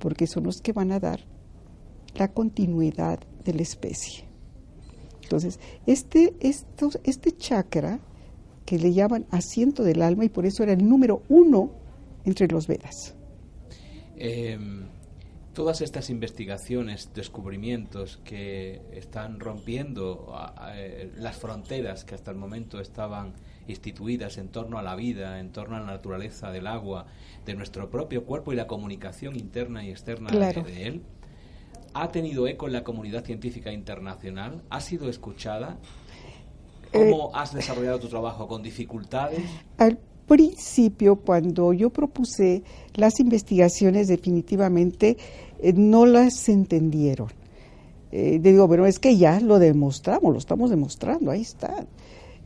[0.00, 1.20] porque son los que van a dar
[2.14, 4.24] la continuidad de la especie.
[5.22, 8.00] Entonces, este, este chakra
[8.70, 11.72] que le llaman asiento del alma y por eso era el número uno
[12.24, 13.16] entre los Vedas.
[14.16, 14.84] Em,
[15.52, 20.32] todas estas investigaciones, descubrimientos que están rompiendo
[20.72, 23.32] eh, las fronteras que hasta el momento estaban
[23.66, 27.06] instituidas en torno a la vida, en torno a la naturaleza del agua,
[27.44, 31.02] de nuestro propio cuerpo y la comunicación interna y externa de, él,
[31.92, 35.80] ha tenido eco en la comunidad científica internacional, ha sido escuchada,
[36.92, 38.46] ¿Cómo eh, has desarrollado tu trabajo?
[38.46, 39.40] ¿Con dificultades?
[39.78, 42.62] Al principio, cuando yo propuse
[42.94, 45.16] las investigaciones, definitivamente
[45.58, 47.28] eh, no las entendieron.
[48.12, 51.86] Eh, digo, pero es que ya lo demostramos, lo estamos demostrando, ahí está.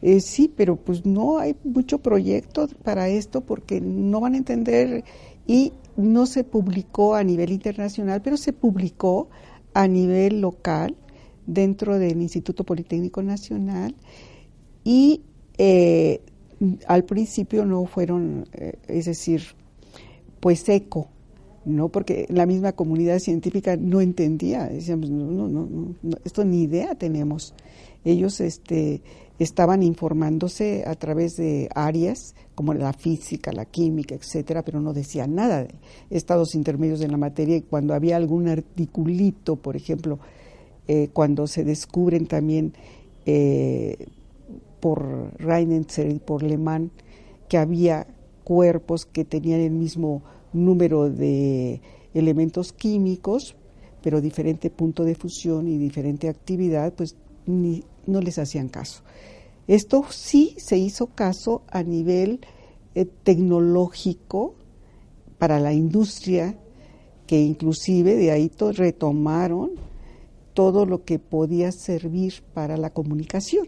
[0.02, 5.04] Eh, sí, pero pues no hay mucho proyecto para esto porque no van a entender
[5.46, 9.28] y no se publicó a nivel internacional, pero se publicó
[9.72, 10.96] a nivel local
[11.46, 13.94] dentro del Instituto Politécnico Nacional
[14.84, 15.22] y
[15.58, 16.20] eh,
[16.86, 19.42] al principio no fueron, eh, es decir,
[20.40, 21.08] pues eco,
[21.64, 21.88] ¿no?
[21.88, 26.94] Porque la misma comunidad científica no entendía, decíamos, no, no, no, no, esto ni idea
[26.94, 27.54] tenemos.
[28.04, 29.00] Ellos este,
[29.38, 35.34] estaban informándose a través de áreas como la física, la química, etcétera, pero no decían
[35.34, 35.70] nada de
[36.10, 40.18] estados intermedios en la materia y cuando había algún articulito, por ejemplo,
[40.86, 42.74] eh, cuando se descubren también
[43.26, 44.06] eh,
[44.84, 46.90] por Reinenzer y por Lehmann
[47.48, 48.06] que había
[48.44, 50.22] cuerpos que tenían el mismo
[50.52, 51.80] número de
[52.12, 53.56] elementos químicos,
[54.02, 57.16] pero diferente punto de fusión y diferente actividad, pues
[57.46, 59.02] ni, no les hacían caso.
[59.68, 62.40] Esto sí se hizo caso a nivel
[62.94, 64.54] eh, tecnológico
[65.38, 66.58] para la industria,
[67.26, 69.70] que inclusive de ahí retomaron
[70.52, 73.66] todo lo que podía servir para la comunicación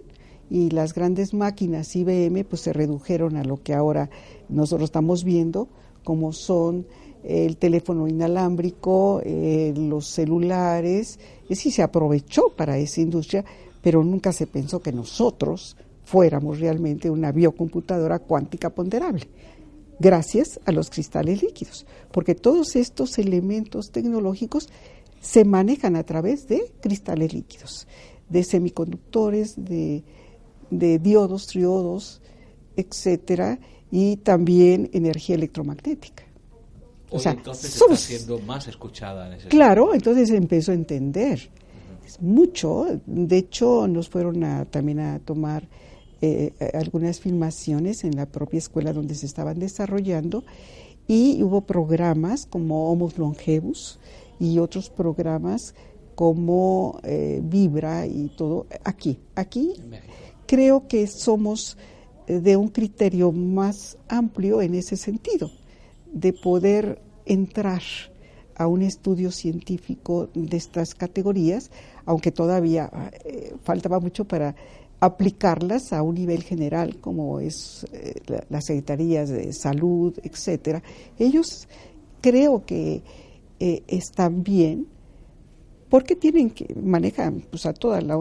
[0.50, 4.10] y las grandes máquinas IBM pues se redujeron a lo que ahora
[4.48, 5.68] nosotros estamos viendo,
[6.04, 6.86] como son
[7.24, 13.44] el teléfono inalámbrico, eh, los celulares, es decir, se aprovechó para esa industria,
[13.82, 19.26] pero nunca se pensó que nosotros fuéramos realmente una biocomputadora cuántica ponderable,
[19.98, 24.68] gracias a los cristales líquidos, porque todos estos elementos tecnológicos
[25.20, 27.88] se manejan a través de cristales líquidos,
[28.28, 30.04] de semiconductores, de
[30.70, 32.20] de diodos, triodos,
[32.76, 33.58] etcétera,
[33.90, 36.24] y también energía electromagnética.
[37.10, 41.50] o sea, entonces está siendo más escuchada en ese Claro, entonces empezó a entender
[42.20, 42.86] mucho.
[43.06, 45.68] De hecho, nos fueron a, también a tomar
[46.20, 50.44] eh, algunas filmaciones en la propia escuela donde se estaban desarrollando
[51.06, 53.98] y hubo programas como Homos Longevus
[54.40, 55.74] y otros programas
[56.14, 59.74] como eh, Vibra y todo aquí, aquí
[60.46, 61.76] creo que somos
[62.26, 65.50] eh, de un criterio más amplio en ese sentido,
[66.12, 67.82] de poder entrar
[68.54, 71.70] a un estudio científico de estas categorías,
[72.06, 72.90] aunque todavía
[73.24, 74.54] eh, faltaba mucho para
[74.98, 78.14] aplicarlas a un nivel general, como es eh,
[78.48, 80.82] las secretarías de salud, etcétera.
[81.18, 81.68] Ellos
[82.22, 83.02] creo que
[83.58, 84.86] están bien
[85.88, 88.16] porque tienen que manejan pues a toda la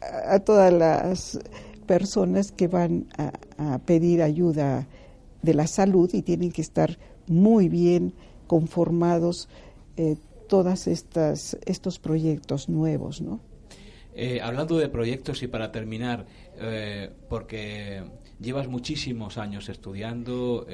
[0.00, 1.38] a todas las
[1.86, 4.86] personas que van a, pedir ayuda
[5.42, 8.14] de la salud y tienen que estar muy bien
[8.46, 9.48] conformados
[9.96, 10.16] eh,
[10.48, 13.40] todos estos proyectos nuevos, ¿no?
[14.14, 16.26] Eh, hablando de proyectos y para terminar,
[16.58, 18.02] eh, porque
[18.40, 20.66] llevas muchísimos años estudiando,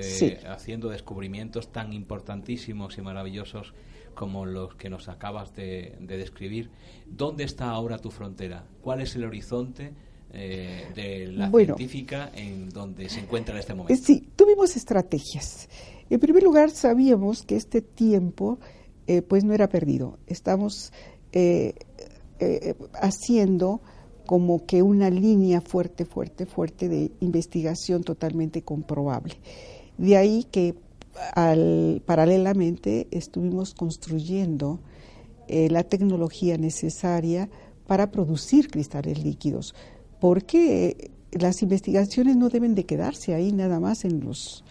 [0.48, 3.74] haciendo descubrimientos tan importantísimos y maravillosos
[4.16, 6.70] como los que nos acabas de, describir,
[7.06, 8.64] ¿dónde está ahora tu frontera?
[8.82, 9.92] ¿Cuál es el horizonte
[10.32, 11.76] eh, de la Bueno.
[11.76, 13.94] científica en donde se encuentra en este momento.
[13.94, 15.68] Eh, Sí, tuvimos estrategias.
[16.10, 18.58] En primer lugar, sabíamos que este tiempo
[19.06, 20.18] eh, pues no era perdido.
[20.26, 20.92] Estamos
[21.32, 21.74] eh,
[23.00, 23.80] haciendo
[24.26, 29.34] como que una línea fuerte, fuerte, fuerte de investigación totalmente comprobable.
[29.98, 30.74] De ahí que
[31.34, 34.80] al- paralelamente estuvimos construyendo
[35.48, 37.48] eh, la tecnología necesaria
[37.86, 39.74] para producir cristales líquidos,
[40.20, 44.64] porque las investigaciones no deben de quedarse ahí nada más en los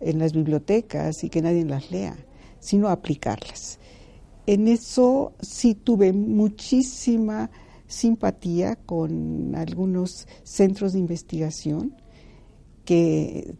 [0.00, 2.16] en las bibliotecas y que nadie las lea,
[2.60, 3.78] sino aplicarlas.
[4.46, 7.50] En eso sí tuve muchísima
[7.86, 11.94] simpatía con algunos centros de investigación
[12.84, 13.54] que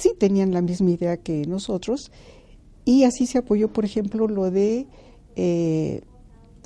[0.00, 2.10] sí tenían la misma idea que nosotros
[2.84, 4.86] y así se apoyó, por ejemplo, lo de
[5.36, 6.00] eh,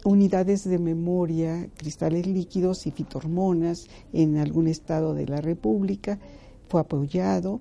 [0.05, 6.19] unidades de memoria, cristales líquidos y fitohormonas en algún estado de la República,
[6.69, 7.61] fue apoyado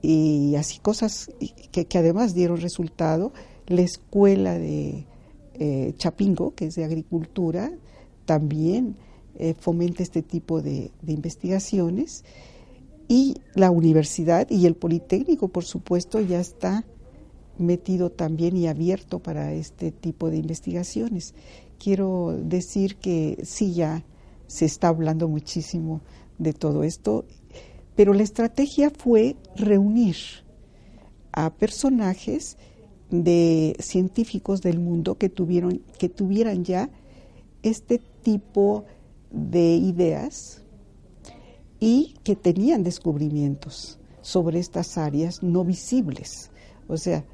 [0.00, 1.30] y así cosas
[1.70, 3.32] que, además dieron resultado.
[3.68, 5.06] La escuela de
[5.54, 7.70] eh, Chapingo, que es de agricultura,
[8.24, 8.96] también
[9.38, 12.24] eh, fomenta este tipo de investigaciones
[13.12, 16.86] y la universidad y el Politécnico, por supuesto, ya está
[17.58, 21.34] metido también y abierto para este tipo de investigaciones.
[21.78, 24.02] Quiero decir que sí, ya
[24.46, 26.00] se está hablando muchísimo
[26.38, 27.26] de todo esto,
[27.96, 30.16] pero la estrategia fue reunir
[31.32, 32.56] a personajes
[33.10, 36.88] de científicos del mundo que tuvieron que tuvieran ya
[37.62, 38.86] este tipo
[39.30, 40.61] de ideas
[41.82, 46.52] y que tenían descubrimientos sobre estas áreas no visibles,
[46.86, 47.24] o sea,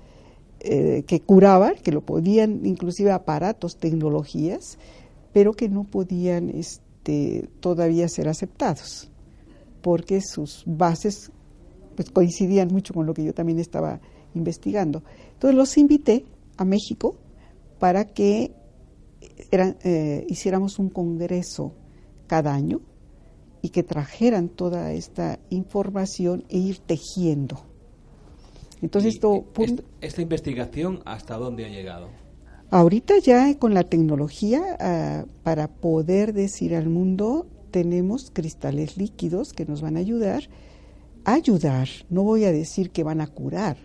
[0.60, 4.78] eh, que curaban, que lo podían, inclusive aparatos, tecnologías,
[5.34, 9.10] pero que no podían este, todavía ser aceptados,
[9.82, 11.30] porque sus bases
[11.94, 14.00] pues, coincidían mucho con lo que yo también estaba
[14.34, 15.02] investigando.
[15.34, 16.24] Entonces los invité
[16.56, 17.16] a México
[17.78, 18.54] para que
[19.50, 21.74] eran, eh, hiciéramos un congreso
[22.26, 22.80] cada año
[23.62, 27.60] y que trajeran toda esta información e ir tejiendo.
[28.80, 32.08] Entonces, esto, esta, esta investigación, ¿hasta dónde ha llegado?
[32.70, 39.64] ahorita ya con la tecnología, ah, para poder decir al mundo, tenemos cristales líquidos que
[39.64, 40.48] nos van a ayudar
[41.24, 41.88] a ayudar.
[42.08, 43.76] No voy a decir que van a curar,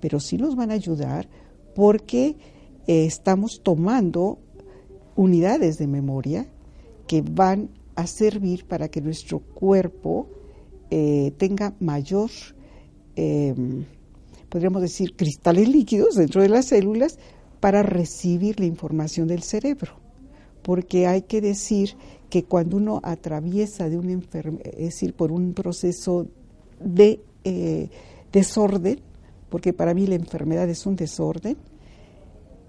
[0.00, 1.28] pero sí nos van a ayudar
[1.74, 2.36] porque
[2.88, 4.40] eh, estamos tomando
[5.14, 6.48] unidades de memoria
[7.06, 10.28] que van a servir para que nuestro cuerpo
[10.88, 12.30] eh, tenga mayor,
[13.16, 13.52] eh,
[14.48, 17.18] podríamos decir, cristales líquidos dentro de las células
[17.58, 19.94] para recibir la información del cerebro.
[20.62, 21.96] Porque hay que decir
[22.30, 26.28] que cuando uno atraviesa de una enfermedad, es decir, por un proceso
[26.78, 27.88] de eh,
[28.30, 29.00] desorden,
[29.48, 31.56] porque para mí la enfermedad es un desorden,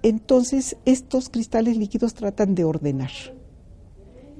[0.01, 3.11] entonces estos cristales líquidos tratan de ordenar.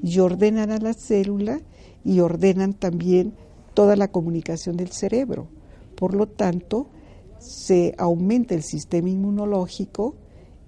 [0.02, 1.62] Y ordenan a la célula
[2.04, 3.34] y ordenan también
[3.74, 5.48] toda la comunicación del cerebro.
[5.96, 6.88] Por lo tanto,
[7.40, 10.16] se aumenta el sistema inmunológico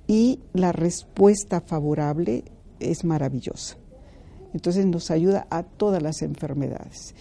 [0.08, 2.44] y la respuesta favorable
[2.80, 3.78] es maravillosa.
[4.54, 7.16] Entonces nos ayuda a todas las enfermedades.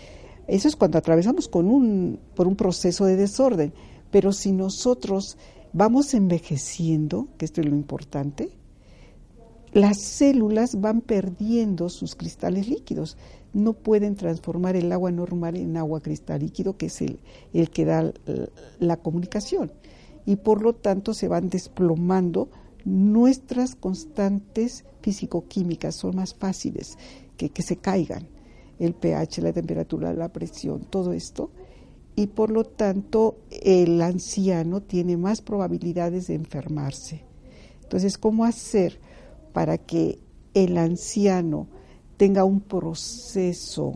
[0.48, 3.72] Eso es cuando atravesamos con un, por un proceso de desorden.
[4.10, 5.38] Pero si nosotros
[5.72, 8.50] vamos envejeciendo, que esto es lo importante,
[9.72, 13.16] las células van perdiendo sus cristales líquidos.
[13.52, 17.20] No pueden transformar el agua normal en agua cristal líquido, que es el,
[17.52, 18.12] el que da
[18.78, 19.72] la comunicación.
[20.26, 22.48] Y por lo tanto se van desplomando
[22.84, 26.96] nuestras constantes físico-químicas, son más fáciles
[27.36, 28.28] que, que se caigan.
[28.78, 31.50] El pH, la temperatura, la presión, todo esto.
[32.16, 37.22] Y por lo tanto el anciano tiene más probabilidades de enfermarse.
[37.82, 38.98] Entonces, ¿cómo hacer
[39.52, 40.18] para que
[40.54, 41.68] el anciano
[42.16, 43.92] tenga un proceso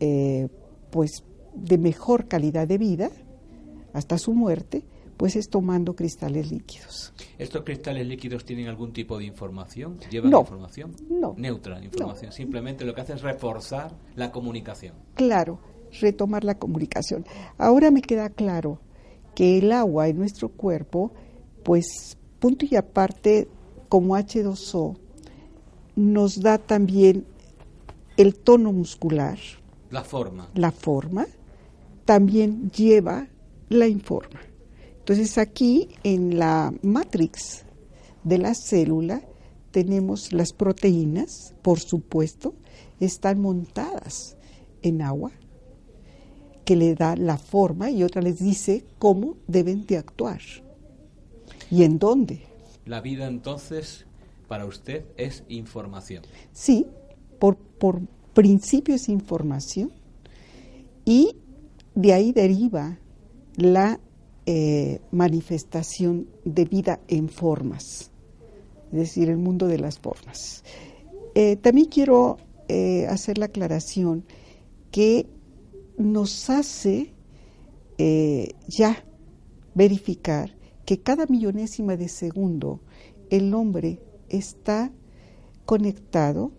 [0.00, 0.48] eh,
[0.90, 1.24] pues
[1.54, 3.10] de mejor calidad de vida
[3.92, 4.84] hasta su muerte?
[5.16, 7.12] Pues es tomando cristales líquidos.
[7.38, 9.98] ¿Estos cristales líquidos tienen algún tipo de información?
[10.10, 10.40] ¿Llevan No.
[10.40, 10.96] información?
[11.08, 11.34] No.
[11.36, 12.32] Neutra información.
[12.32, 14.94] Simplemente lo que hace es reforzar la comunicación.
[15.14, 15.60] Claro,
[16.00, 17.24] retomar la comunicación.
[17.58, 18.80] Ahora me queda claro
[19.36, 21.12] que el agua en nuestro cuerpo,
[21.62, 23.46] pues punto y aparte,
[23.92, 24.96] como H2O,
[25.96, 27.26] nos da también
[28.16, 29.38] el tono muscular,
[29.90, 30.48] La forma.
[30.54, 31.26] la forma,
[32.06, 33.28] también lleva
[33.68, 34.40] la informa.
[34.96, 37.66] Entonces aquí en la matrix
[38.24, 39.20] de la célula
[39.72, 42.54] tenemos las proteínas, por supuesto,
[42.98, 44.38] están montadas
[44.80, 45.32] en agua,
[46.64, 50.40] que le da la forma y otra les dice cómo deben de actuar
[51.70, 52.51] y en dónde.
[52.86, 54.06] La vida entonces
[54.48, 56.24] para usted es información.
[56.52, 56.86] Sí,
[57.38, 58.00] por, por
[58.34, 59.92] principio es información
[61.04, 61.36] y
[61.94, 62.98] de ahí deriva
[63.56, 64.00] la
[64.46, 68.10] eh, manifestación de vida en formas,
[68.90, 70.64] es decir, el mundo de las formas.
[71.34, 74.24] Eh, también quiero eh, hacer la aclaración
[74.90, 75.26] que
[75.96, 77.12] nos hace
[78.66, 79.04] ya
[79.74, 80.52] verificar
[80.84, 82.80] que cada millonésima de segundo
[83.30, 84.92] el hombre está
[85.64, 86.52] conectado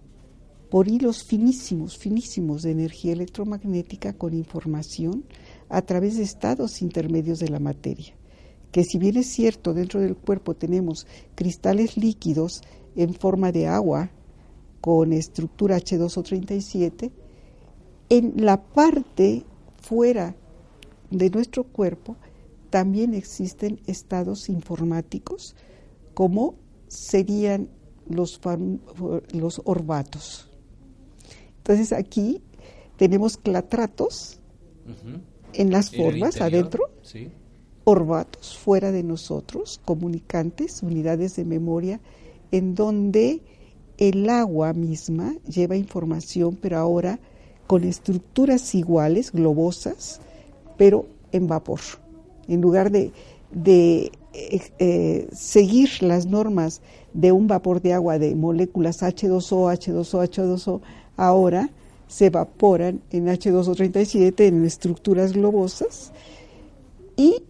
[0.69, 5.23] por hilos finísimos, finísimos de energía electromagnética con información
[5.69, 8.15] a través de estados intermedios de la materia.
[8.71, 11.05] Que si bien es cierto, dentro del cuerpo tenemos
[11.35, 12.61] cristales líquidos
[12.95, 14.09] en forma de agua
[14.81, 17.11] con estructura H2O37,
[18.09, 19.45] en la parte
[19.79, 20.35] fuera
[21.11, 22.17] de nuestro cuerpo
[22.73, 25.55] también existen estados informáticos
[26.15, 26.55] como
[26.87, 27.69] serían
[28.09, 28.41] los,
[29.31, 30.49] los orbatos.
[31.57, 32.41] Entonces aquí
[32.97, 34.39] tenemos clatratos
[35.53, 36.89] en las formas adentro,
[37.83, 42.01] orbatos fuera de nosotros, comunicantes, unidades de memoria,
[42.49, 43.43] en donde
[43.99, 47.19] el agua misma lleva información, pero ahora
[47.67, 50.21] con estructuras iguales, globosas,
[50.75, 51.79] pero en vapor.
[52.47, 53.11] En lugar de,
[53.65, 54.11] eh,
[54.79, 56.81] eh, seguir las normas
[57.13, 60.81] de un vapor de agua de moléculas H2O, H2O, H2O,
[61.17, 61.69] ahora
[62.07, 66.11] se evaporan en H2O37 en estructuras globosas.
[67.15, 67.43] Y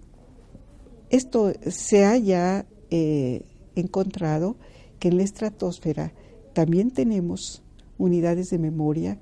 [1.10, 4.56] esto se haya eh, encontrado
[5.00, 6.14] que en la estratosfera
[6.54, 7.62] también tenemos
[7.98, 9.18] unidades de memoria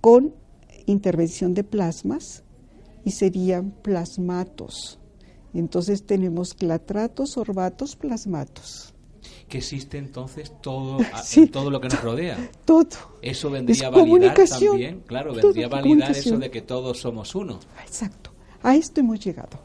[0.00, 0.34] con
[0.86, 2.42] intervención de plasmas
[3.04, 4.98] y serían plasmatos.
[5.52, 8.94] Entonces tenemos clatratos, orbatos, plasmatos
[9.50, 10.98] que existe entonces todo,
[11.52, 12.50] todo lo que nos rodea.
[12.64, 12.88] Todo.
[13.20, 17.58] Eso vendría a validar también, claro, vendría a validar eso de que todos somos uno.
[17.84, 18.30] Exacto.
[18.62, 19.58] A esto hemos llegado.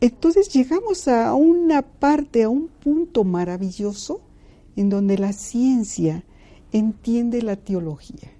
[0.00, 4.22] Entonces llegamos a una parte, a un punto maravilloso
[4.74, 6.24] en donde la ciencia
[6.72, 8.32] entiende la teología.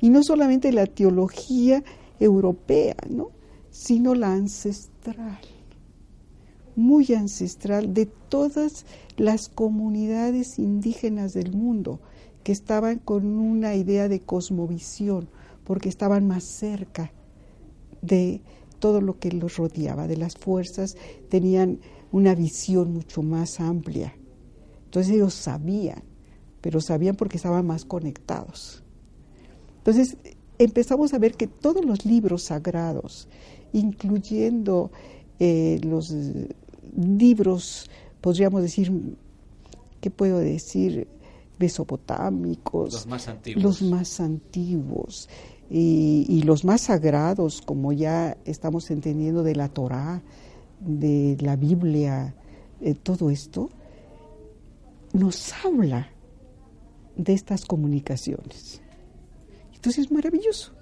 [0.00, 1.82] Y no solamente la teología
[2.20, 3.30] europea, ¿no?
[3.70, 5.40] sino la ancestral
[6.76, 8.84] muy ancestral de todas
[9.16, 12.00] las comunidades indígenas del mundo
[12.42, 15.28] que estaban con una idea de cosmovisión,
[15.64, 17.12] porque estaban más cerca
[18.02, 18.42] de
[18.80, 20.96] todo lo que los rodeaba, de las fuerzas,
[21.30, 21.78] tenían
[22.12, 24.14] una visión mucho más amplia.
[24.84, 26.02] Entonces ellos sabían,
[26.60, 28.82] pero sabían porque estaban más conectados.
[29.78, 30.18] Entonces
[30.58, 33.28] empezamos a ver que todos los libros sagrados,
[33.72, 34.90] incluyendo
[35.38, 36.14] eh, los
[36.96, 37.90] libros,
[38.20, 38.92] podríamos decir,
[40.00, 41.08] ¿qué puedo decir?
[41.58, 45.28] Mesopotámicos, los más antiguos, los más antiguos
[45.70, 50.22] y, los más sagrados, como ya estamos entendiendo de la Torá,
[50.80, 52.34] de la Biblia,
[52.80, 53.70] eh, todo esto,
[55.12, 56.08] nos habla
[57.16, 58.82] de estas comunicaciones.
[59.84, 60.72] Entonces es maravilloso,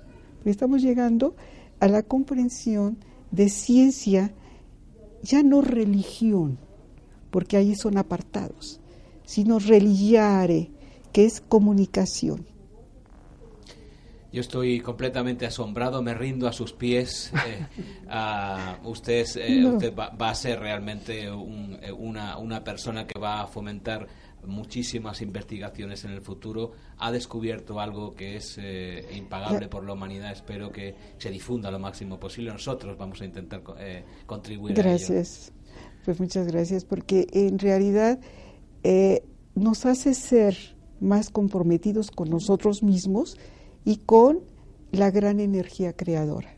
[0.44, 1.34] estamos llegando
[1.80, 2.98] a la comprensión
[3.32, 4.32] de ciencia
[5.24, 6.57] ya no religión,
[7.32, 8.80] porque ahí son apartados,
[9.24, 10.70] sino religiare,
[11.12, 12.46] que es comunicación.
[14.32, 17.32] Yo estoy completamente asombrado, me rindo a sus pies.
[18.14, 23.46] Eh, usted, eh, usted va, a ser realmente eh, una, una persona que va a
[23.46, 24.07] fomentar
[24.47, 30.32] muchísimas investigaciones en el futuro, ha descubierto algo que es eh, impagable por la humanidad.
[30.32, 32.51] Espero que se difunda lo máximo posible.
[32.51, 34.74] Nosotros vamos a intentar eh, contribuir.
[34.74, 35.53] Gracias.
[36.05, 38.18] Pues muchas gracias, porque en realidad
[38.82, 39.22] eh,
[39.55, 40.57] nos hace ser
[41.01, 43.36] más comprometidos con nosotros mismos
[43.84, 44.40] y con
[44.90, 46.57] la gran energía creadora.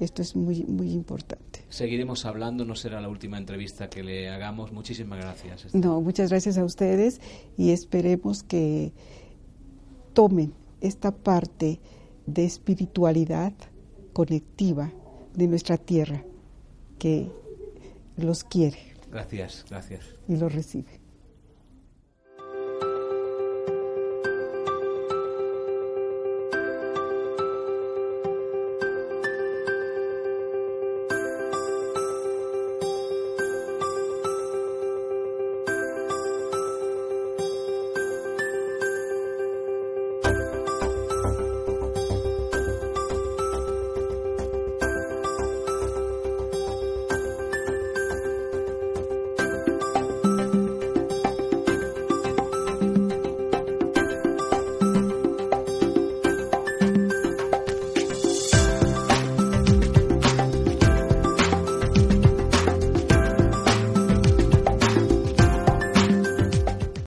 [0.00, 1.64] Esto es muy, muy importante.
[1.68, 4.72] Seguiremos hablando, no será la última entrevista que le hagamos.
[4.72, 5.74] Muchísimas gracias.
[5.74, 7.20] No, muchas gracias a ustedes
[7.56, 8.92] y esperemos que
[10.12, 11.80] tomen esta parte
[12.26, 13.52] de espiritualidad
[14.12, 14.92] conectiva
[15.34, 16.24] de nuestra tierra
[16.98, 17.30] que
[18.16, 18.78] los quiere.
[19.10, 20.04] Gracias, gracias.
[20.28, 21.03] Y los recibe.